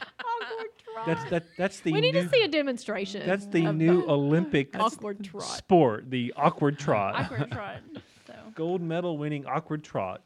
[0.00, 1.06] Awkward trot.
[1.06, 1.44] That's that.
[1.56, 2.22] That's the we need new.
[2.22, 3.26] to see a demonstration.
[3.26, 5.42] that's the of new Olympic awkward trot.
[5.42, 6.08] sport.
[6.10, 7.16] The awkward trot.
[7.16, 7.78] Awkward trot.
[8.26, 8.34] So.
[8.54, 10.22] Gold medal winning awkward trot.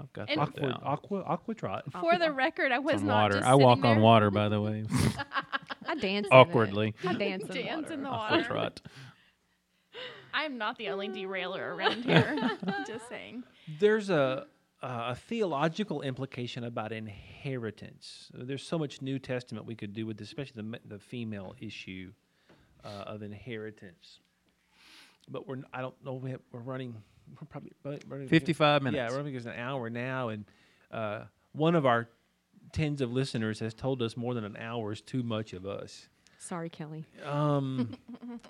[0.00, 0.80] I've got And- that Awkward down.
[0.84, 1.84] aqua aqua trot.
[1.92, 3.34] For the record, I was on not water.
[3.34, 4.84] just I walk sitting on water, by the way.
[5.86, 6.36] I dance in it.
[6.36, 6.94] Awkwardly.
[7.06, 7.94] I dance in the Dance water.
[7.94, 8.44] in the Aqua water.
[8.48, 8.80] trot.
[10.34, 12.58] I'm not the only derailer around here.
[12.86, 13.44] just saying.
[13.78, 14.46] There's a
[14.84, 18.30] a theological implication about inheritance.
[18.34, 22.12] There's so much New Testament we could do with, this, especially the the female issue
[22.84, 24.18] uh, of inheritance.
[25.28, 26.96] But we're n- I don't know we have, we're running
[27.40, 29.12] we're probably running- running 55 Yeah, minutes.
[29.12, 30.44] we're running an hour now, and
[30.90, 32.08] uh, one of our
[32.72, 36.08] tens of listeners has told us more than an hour is too much of us.
[36.38, 37.04] Sorry, Kelly.
[37.24, 37.90] Um,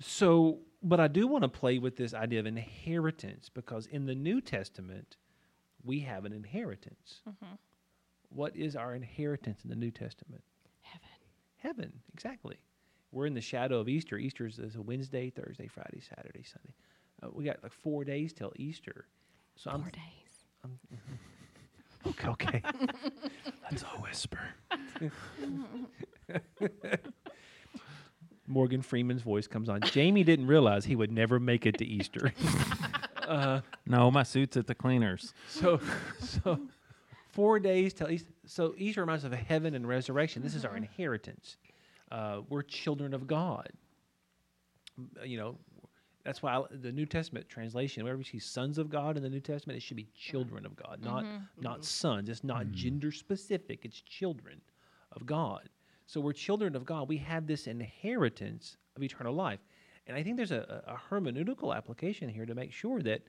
[0.00, 4.14] so, but I do want to play with this idea of inheritance because in the
[4.14, 5.16] New Testament,
[5.84, 7.20] we have an inheritance.
[8.30, 10.42] What is our inheritance in the New Testament?
[10.82, 11.08] Heaven.
[11.56, 12.56] Heaven, exactly.
[13.10, 14.18] We're in the shadow of Easter.
[14.18, 16.74] Easter is is a Wednesday, Thursday, Friday, Saturday, Sunday.
[17.22, 19.06] Uh, we got like four days till Easter.
[19.56, 20.02] So I'm Four days.
[22.28, 22.28] okay.
[22.28, 22.62] okay.
[23.70, 24.40] That's a whisper.
[28.46, 29.80] Morgan Freeman's voice comes on.
[29.82, 32.32] Jamie didn't realize he would never make it to Easter.
[33.28, 35.34] uh, No, my suit's at the cleaners.
[35.48, 35.80] So,
[36.18, 36.58] so
[37.30, 38.30] four days till Easter.
[38.46, 40.42] So Easter reminds us of heaven and resurrection.
[40.42, 41.58] This is our inheritance.
[42.10, 43.68] Uh, we're children of God.
[45.24, 45.58] You know,
[46.28, 49.30] that's why I, the New Testament translation, whenever you see sons of God in the
[49.30, 51.38] New Testament, it should be children of God, not mm-hmm.
[51.58, 52.28] not sons.
[52.28, 52.74] It's not mm-hmm.
[52.74, 53.86] gender specific.
[53.86, 54.60] It's children
[55.12, 55.70] of God.
[56.04, 57.08] So we're children of God.
[57.08, 59.60] We have this inheritance of eternal life.
[60.06, 63.22] And I think there's a, a a hermeneutical application here to make sure that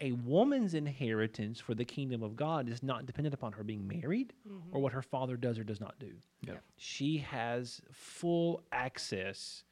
[0.00, 4.32] a woman's inheritance for the kingdom of God is not dependent upon her being married
[4.44, 4.74] mm-hmm.
[4.76, 6.10] or what her father does or does not do.
[6.48, 6.60] Yep.
[6.78, 9.62] She has full access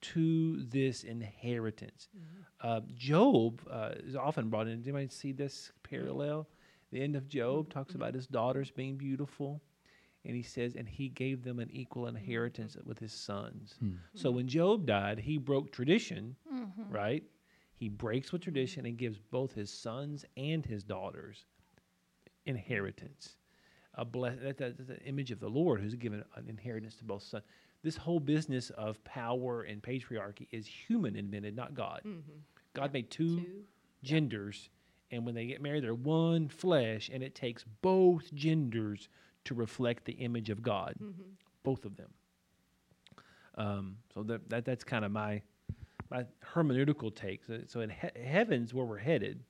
[0.00, 2.08] to this inheritance.
[2.16, 2.68] Mm-hmm.
[2.68, 4.78] Uh, Job uh, is often brought in.
[4.78, 6.48] Did anybody see this parallel?
[6.92, 7.78] The end of Job mm-hmm.
[7.78, 8.02] talks mm-hmm.
[8.02, 9.60] about his daughters being beautiful.
[10.24, 13.76] And he says, and he gave them an equal inheritance with his sons.
[13.80, 13.92] Hmm.
[14.14, 16.36] So when Job died, he broke tradition,
[16.90, 17.24] right?
[17.72, 21.46] He breaks with tradition and gives both his sons and his daughters
[22.44, 23.36] inheritance.
[23.94, 27.04] A bless, that, that- that's the image of the Lord who's given an inheritance to
[27.04, 27.44] both sons.
[27.82, 32.02] This whole business of power and patriarchy is human invented, not God.
[32.74, 33.62] God made two, Two.
[34.02, 34.68] genders,
[35.10, 39.08] and when they get married, they're one flesh, and it takes both genders
[39.44, 40.94] to reflect the image of God,
[41.62, 42.10] both of them.
[43.56, 45.42] Um, so that, that that's kind of my
[46.10, 46.24] my
[46.54, 47.44] hermeneutical take.
[47.44, 49.40] So, so in he- heaven's where we're headed,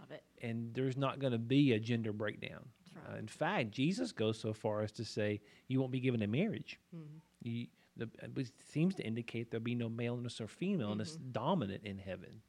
[0.00, 0.22] Love it.
[0.42, 2.64] and there's not going to be a gender breakdown.
[2.96, 6.26] Uh, in fact, Jesus goes so far as to say you won't be given a
[6.26, 6.78] marriage.
[6.94, 7.18] Mm-hmm.
[7.42, 7.66] You,
[7.96, 11.32] the, it seems to indicate there'll be no maleness or femaleness Mm-hmm.
[11.32, 12.40] dominant in heaven.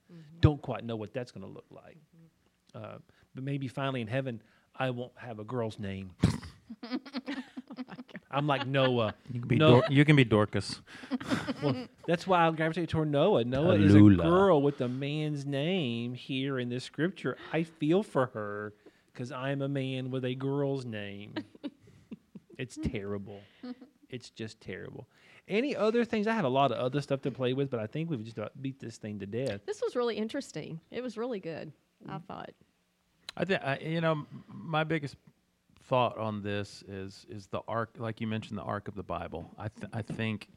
[0.42, 1.98] Don't quite know what that's going to look like.
[2.76, 2.84] Mm-hmm.
[2.84, 2.98] Uh,
[3.36, 4.42] but maybe finally in heaven,
[4.76, 6.12] I won't have a girl's name.
[8.32, 9.16] I'm like Noah.
[9.32, 9.82] You can be, No.
[9.82, 10.82] Dor- you can be Dorcas.
[11.62, 11.76] Well,
[12.08, 13.44] that's why I gravitate toward Noah.
[13.44, 17.36] Noah is a girl with a man's name here in this scripture.
[17.52, 18.74] I feel for her
[19.12, 21.34] because I'm a man with a girl's name.
[22.58, 23.42] it's terrible.
[24.10, 25.08] It's just terrible.
[25.48, 26.28] Any other things?
[26.28, 28.38] I have a lot of other stuff to play with, but I think we've just
[28.38, 29.62] about beat this thing to death.
[29.66, 30.80] This was really interesting.
[30.92, 31.72] It was really good.
[32.08, 32.52] I thought.
[33.36, 35.16] I think you know my biggest
[35.84, 39.52] thought on this is is the arc, like you mentioned, the arc of the Bible.
[39.58, 40.48] I th- I think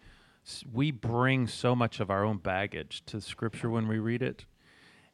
[0.72, 4.44] we bring so much of our own baggage to Scripture when we read it,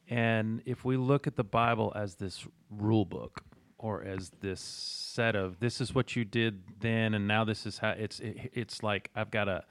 [0.09, 3.43] and if we look at the Bible as this rule book
[3.79, 7.79] or as this set of this is what you did then and now this is
[7.79, 9.63] how it's it, it's like I've got to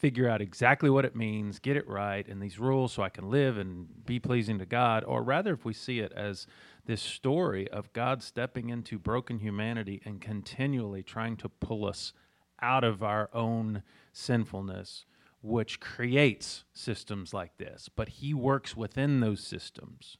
[0.00, 3.28] figure out exactly what it means, get it right, and these rules so I can
[3.28, 5.04] live and be pleasing to God.
[5.04, 6.46] Or rather, if we see it as
[6.86, 12.14] this story of God stepping into broken humanity and continually trying to pull us
[12.62, 13.82] out of our own
[14.12, 15.04] sinfulness,
[15.42, 17.90] which creates systems like this.
[17.94, 20.16] But He works within those systems,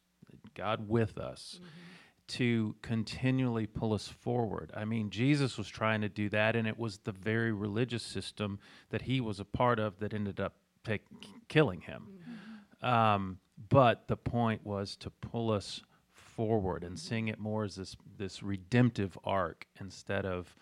[0.54, 1.68] God with us mm-hmm.
[2.30, 4.70] To continually pull us forward.
[4.76, 8.60] I mean, Jesus was trying to do that, and it was the very religious system
[8.90, 10.54] that he was a part of that ended up
[10.84, 11.02] take,
[11.48, 12.08] killing him.
[12.82, 17.96] Um, but the point was to pull us forward and seeing it more as this
[18.16, 20.54] this redemptive arc instead of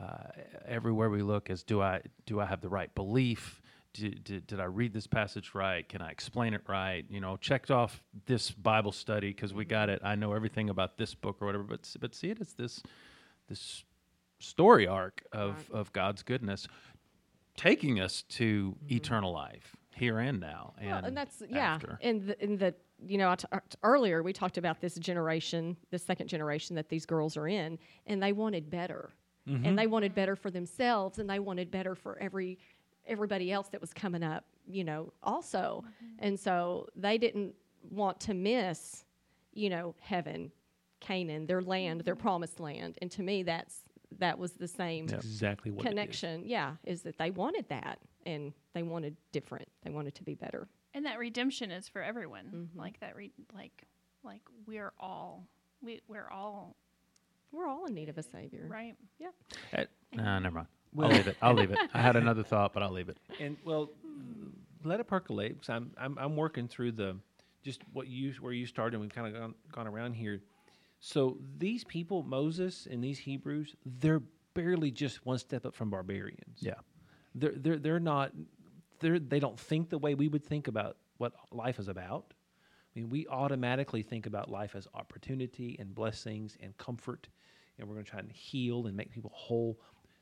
[0.00, 0.28] uh,
[0.66, 3.60] everywhere we look as do I do I have the right belief?
[3.96, 5.88] Did, did, did I read this passage right?
[5.88, 7.04] Can I explain it right?
[7.08, 10.00] You know, checked off this Bible study because we got it.
[10.04, 11.64] I know everything about this book or whatever.
[11.64, 12.82] But but see it as this
[13.48, 13.84] this
[14.38, 15.80] story arc of Right.
[15.80, 16.68] of God's goodness,
[17.56, 20.74] taking us to eternal life here and now.
[20.78, 21.74] And, Well, and that's yeah.
[21.74, 21.98] after.
[22.02, 22.74] And the, in the
[23.06, 27.06] you know t- uh, earlier we talked about this generation, the second generation that these
[27.06, 29.10] girls are in, and they wanted better,
[29.46, 32.58] and they wanted better for themselves, and they wanted better for every
[33.06, 35.84] everybody else that was coming up, you know, also,
[36.18, 37.54] and so they didn't
[37.90, 39.04] want to miss,
[39.52, 40.50] you know, heaven,
[41.00, 43.82] Canaan, their land, their promised land, and to me that's
[44.18, 45.90] that was the same exactly what it is.
[45.90, 46.42] connection.
[46.46, 49.68] Yeah, is that they wanted that, and they wanted different.
[49.84, 50.68] They wanted to be better.
[50.94, 52.46] And that redemption is for everyone.
[52.46, 52.78] Mm-hmm.
[52.78, 53.82] Like that, re- like,
[54.24, 55.46] like we're all,
[55.82, 56.76] we we're all
[57.52, 58.66] We're all in need of a savior.
[58.68, 58.96] right.
[59.76, 60.68] Uh, nah, never mind.
[60.92, 61.36] Well- I'll leave it.
[61.42, 61.78] I'll leave it.
[61.94, 63.18] I had another thought, but I'll leave it.
[63.40, 63.90] And well,
[64.84, 67.16] let it percolate because I'm, I'm I'm working through the
[67.64, 68.94] just what you where you started.
[68.94, 70.40] and We've kind of gone gone around here.
[71.00, 74.22] So these people, Moses and these Hebrews, they're
[74.54, 76.58] barely just one step up from barbarians.
[76.60, 76.74] Yeah.
[77.34, 78.32] they're they're they're not
[79.00, 82.32] they're they don't think the way we would think about what life is about.
[82.94, 87.28] I mean, we automatically think about life as opportunity and blessings and comfort,
[87.78, 89.78] and we're going to try and heal and make people whole.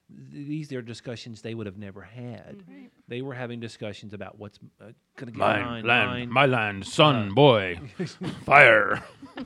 [0.08, 2.58] Th- These are discussions they would have never had.
[2.58, 2.72] Mm-hmm.
[2.72, 2.90] Right.
[3.08, 6.30] They were having discussions about what's uh, going to get mine, mine.
[6.30, 7.34] my land, sun, uh.
[7.34, 7.80] boy,
[8.44, 9.02] fire.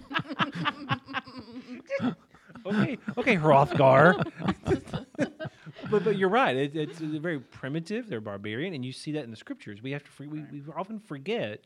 [2.67, 4.25] okay, okay, Hrothgar.
[5.91, 6.57] but but you're right.
[6.57, 8.09] It, it's very primitive.
[8.09, 9.83] They're barbarian, and you see that in the scriptures.
[9.83, 10.11] We have to.
[10.11, 11.65] For, we, we often forget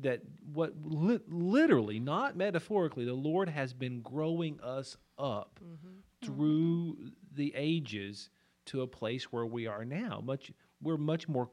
[0.00, 0.20] that
[0.52, 5.98] what li- literally, not metaphorically, the Lord has been growing us up mm-hmm.
[6.22, 6.96] Through
[7.34, 8.30] the ages
[8.66, 10.22] to a place where we are now.
[10.24, 10.52] Much
[10.82, 11.50] we're much more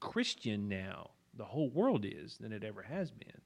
[0.00, 1.10] Christian now.
[1.34, 3.40] The whole world is than it ever has been,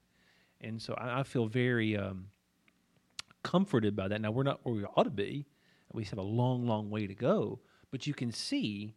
[0.61, 1.97] and so I, I feel very.
[1.97, 2.27] Um,
[3.47, 4.19] comforted by that.
[4.19, 5.45] Now we're not where we ought to be.
[5.93, 7.59] We have a long, long way to go.
[7.91, 8.93] But you can see.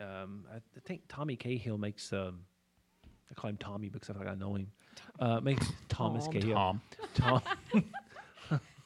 [0.00, 2.12] Um, I, I think Tommy Cahill makes.
[2.12, 2.40] Um,
[3.30, 4.66] I call him Tommy because I feel like I know him.
[5.18, 6.32] Uh, makes Thomas Tom.
[6.32, 6.54] Cahill.
[7.14, 7.42] Tom.
[7.72, 7.84] Tom.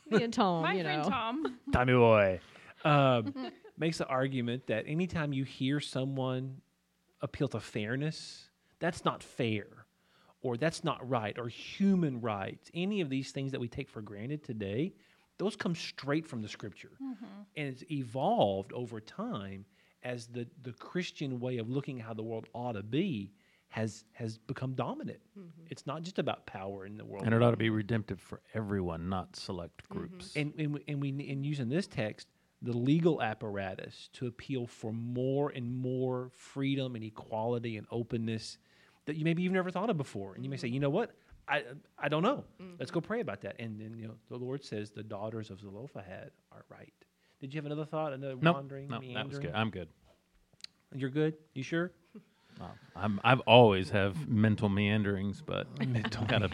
[0.10, 1.08] Me and Tom, My you friend know.
[1.08, 1.58] Tom.
[1.72, 2.40] Tommy boy.
[2.84, 3.34] Um,
[3.78, 6.60] makes the argument that anytime you hear someone
[7.20, 8.48] appeal to fairness,
[8.78, 9.66] that's not fair,
[10.42, 14.00] or that's not right, or human rights, any of these things that we take for
[14.02, 14.92] granted today,
[15.38, 16.92] those come straight from the scripture.
[17.56, 19.64] And it's evolved over time
[20.02, 23.32] as the, the Christian way of looking how the world ought to be
[23.68, 25.20] has has become dominant.
[25.38, 25.66] Mm-hmm.
[25.70, 27.24] It's not just about power in the world.
[27.26, 29.98] And it ought to be redemptive for everyone, not select mm-hmm.
[29.98, 30.32] groups.
[30.36, 32.28] and and we, and we in using this text
[32.62, 38.56] the legal apparatus to appeal for more and more freedom and equality and openness
[39.04, 40.34] that you maybe you've never thought of before.
[40.34, 40.82] And you may say you mm-hmm.
[40.82, 41.12] know what?
[41.48, 41.62] I
[41.98, 42.44] i don't know.
[42.78, 43.56] Let's go pray about that.
[43.58, 46.92] And then you know the lord says the daughters of zelophehad are right.
[47.40, 48.12] Did you have another thought?
[48.12, 49.52] Another Nope, wandering no, that was good.
[49.54, 49.88] I'm good.
[50.94, 51.34] you're good?
[51.54, 51.92] You sure
[52.94, 56.50] I'm, I've always have mental meanderings, but mental gotta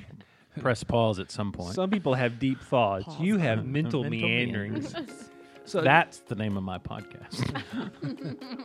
[0.60, 1.74] press pause at some point.
[1.74, 4.94] some people have deep thoughts you have mental, Mental meanderings
[5.64, 7.40] so That's the name of my podcast.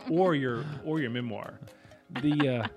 [0.10, 1.54] or your or your memoir.
[2.22, 2.68] The uh,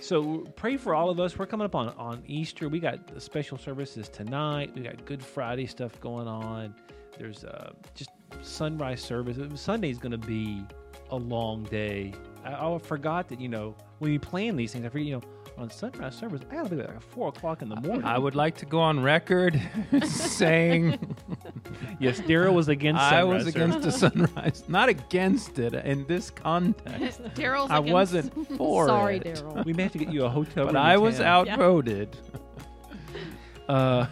[0.00, 1.38] so pray for all of us.
[1.38, 2.68] We're coming up on on Easter.
[2.68, 4.72] We got the special services tonight.
[4.74, 6.74] We got Good Friday stuff going on.
[7.18, 9.38] There's uh, just sunrise service.
[9.60, 10.64] Sunday's going to be
[11.10, 12.14] a long day.
[12.44, 14.84] I, I forgot that you know when you plan these things.
[14.84, 15.22] I forget you know
[15.58, 16.40] on sunrise service.
[16.50, 18.04] I got to be there at four o'clock in the morning.
[18.04, 19.60] I would like to go on record
[20.04, 21.16] saying
[21.98, 23.00] yes, Daryl was against.
[23.00, 23.76] I sunrise was service.
[23.76, 24.64] against the sunrise.
[24.68, 27.22] Not against it in this context.
[27.34, 29.24] Daryl's I wasn't for Sorry, it.
[29.24, 29.64] Daryl.
[29.64, 30.66] We may have to get you a hotel.
[30.66, 31.48] But room I was town.
[31.48, 32.16] outvoted.
[33.68, 34.06] Uh,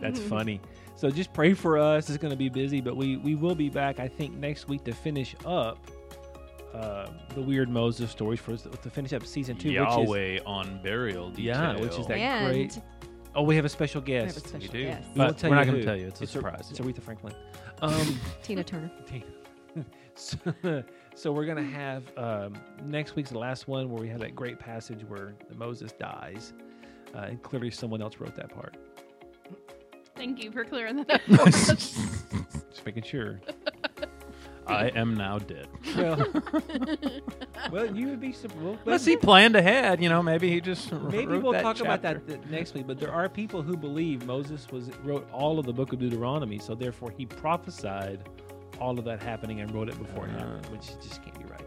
[0.00, 0.60] that's funny.
[0.96, 2.08] So just pray for us.
[2.08, 3.98] It's going to be busy, but we we will be back.
[3.98, 5.78] I think next week to finish up
[6.74, 9.68] uh, the weird Moses stories for us to finish up season two.
[9.68, 11.44] Which Yahweh on burial detail.
[11.44, 12.78] Yeah, which is that and great.
[13.34, 14.48] oh, we have a special we have a guest.
[14.48, 14.84] special do.
[14.84, 15.08] guest.
[15.14, 16.06] We won't But tell we're you not gonna tell you.
[16.08, 16.66] It's a It's surprise.
[16.70, 17.34] It's Aretha Franklin.
[17.82, 18.92] Um, Tina Turner.
[20.14, 20.36] so,
[21.16, 22.54] so we're gonna have um,
[22.84, 26.52] next week's the last one where we have that great passage where Moses dies,
[27.12, 28.76] uh, and clearly someone else wrote that part.
[30.14, 31.46] Thank you for clearing that up.
[31.48, 33.40] Just making sure.
[34.66, 35.66] I am now dead.
[35.96, 36.24] Well,
[37.72, 38.32] well, you would be.
[38.32, 41.62] sup- Well, Unless he planned ahead, you know, maybe he just Maybe wrote we'll that
[41.62, 42.20] talk about chapter.
[42.20, 42.86] that th- next week.
[42.86, 46.58] But there are people who believe Moses was wrote all of the book of Deuteronomy,
[46.58, 48.28] so therefore he prophesied
[48.80, 51.64] all of that happening and wrote it before it happened, which just can't be right.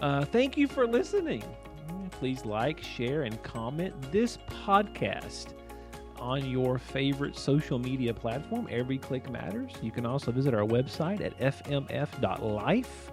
[0.00, 1.42] Uh, thank you for listening.
[2.12, 5.54] please like, share, and comment this podcast
[6.20, 8.68] on your favorite social media platform.
[8.70, 9.72] Every click matters.
[9.82, 13.10] You can also visit our website at fmf.life.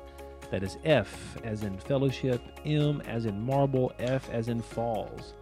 [0.52, 5.34] That is F as in fellowship, M as in marble, F as in falls.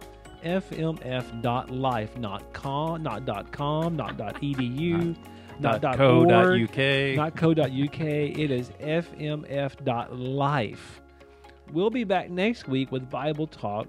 [0.44, 5.16] fmf.life, not com, not dot com, not dot edu,
[5.60, 6.24] not dot co.
[6.24, 6.78] org, Dot uk.
[7.16, 8.00] not co.uk.
[8.00, 8.70] It is
[9.80, 11.00] fmf.life.
[11.72, 13.88] We'll be back next week with Bible talk,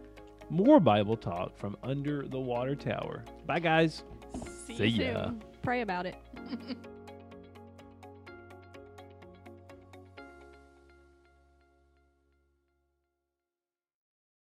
[0.49, 3.23] more Bible talk from under the water tower.
[3.45, 4.03] Bye, guys.
[4.65, 5.25] See, See you ya.
[5.25, 5.43] soon.
[5.61, 6.15] Pray about it.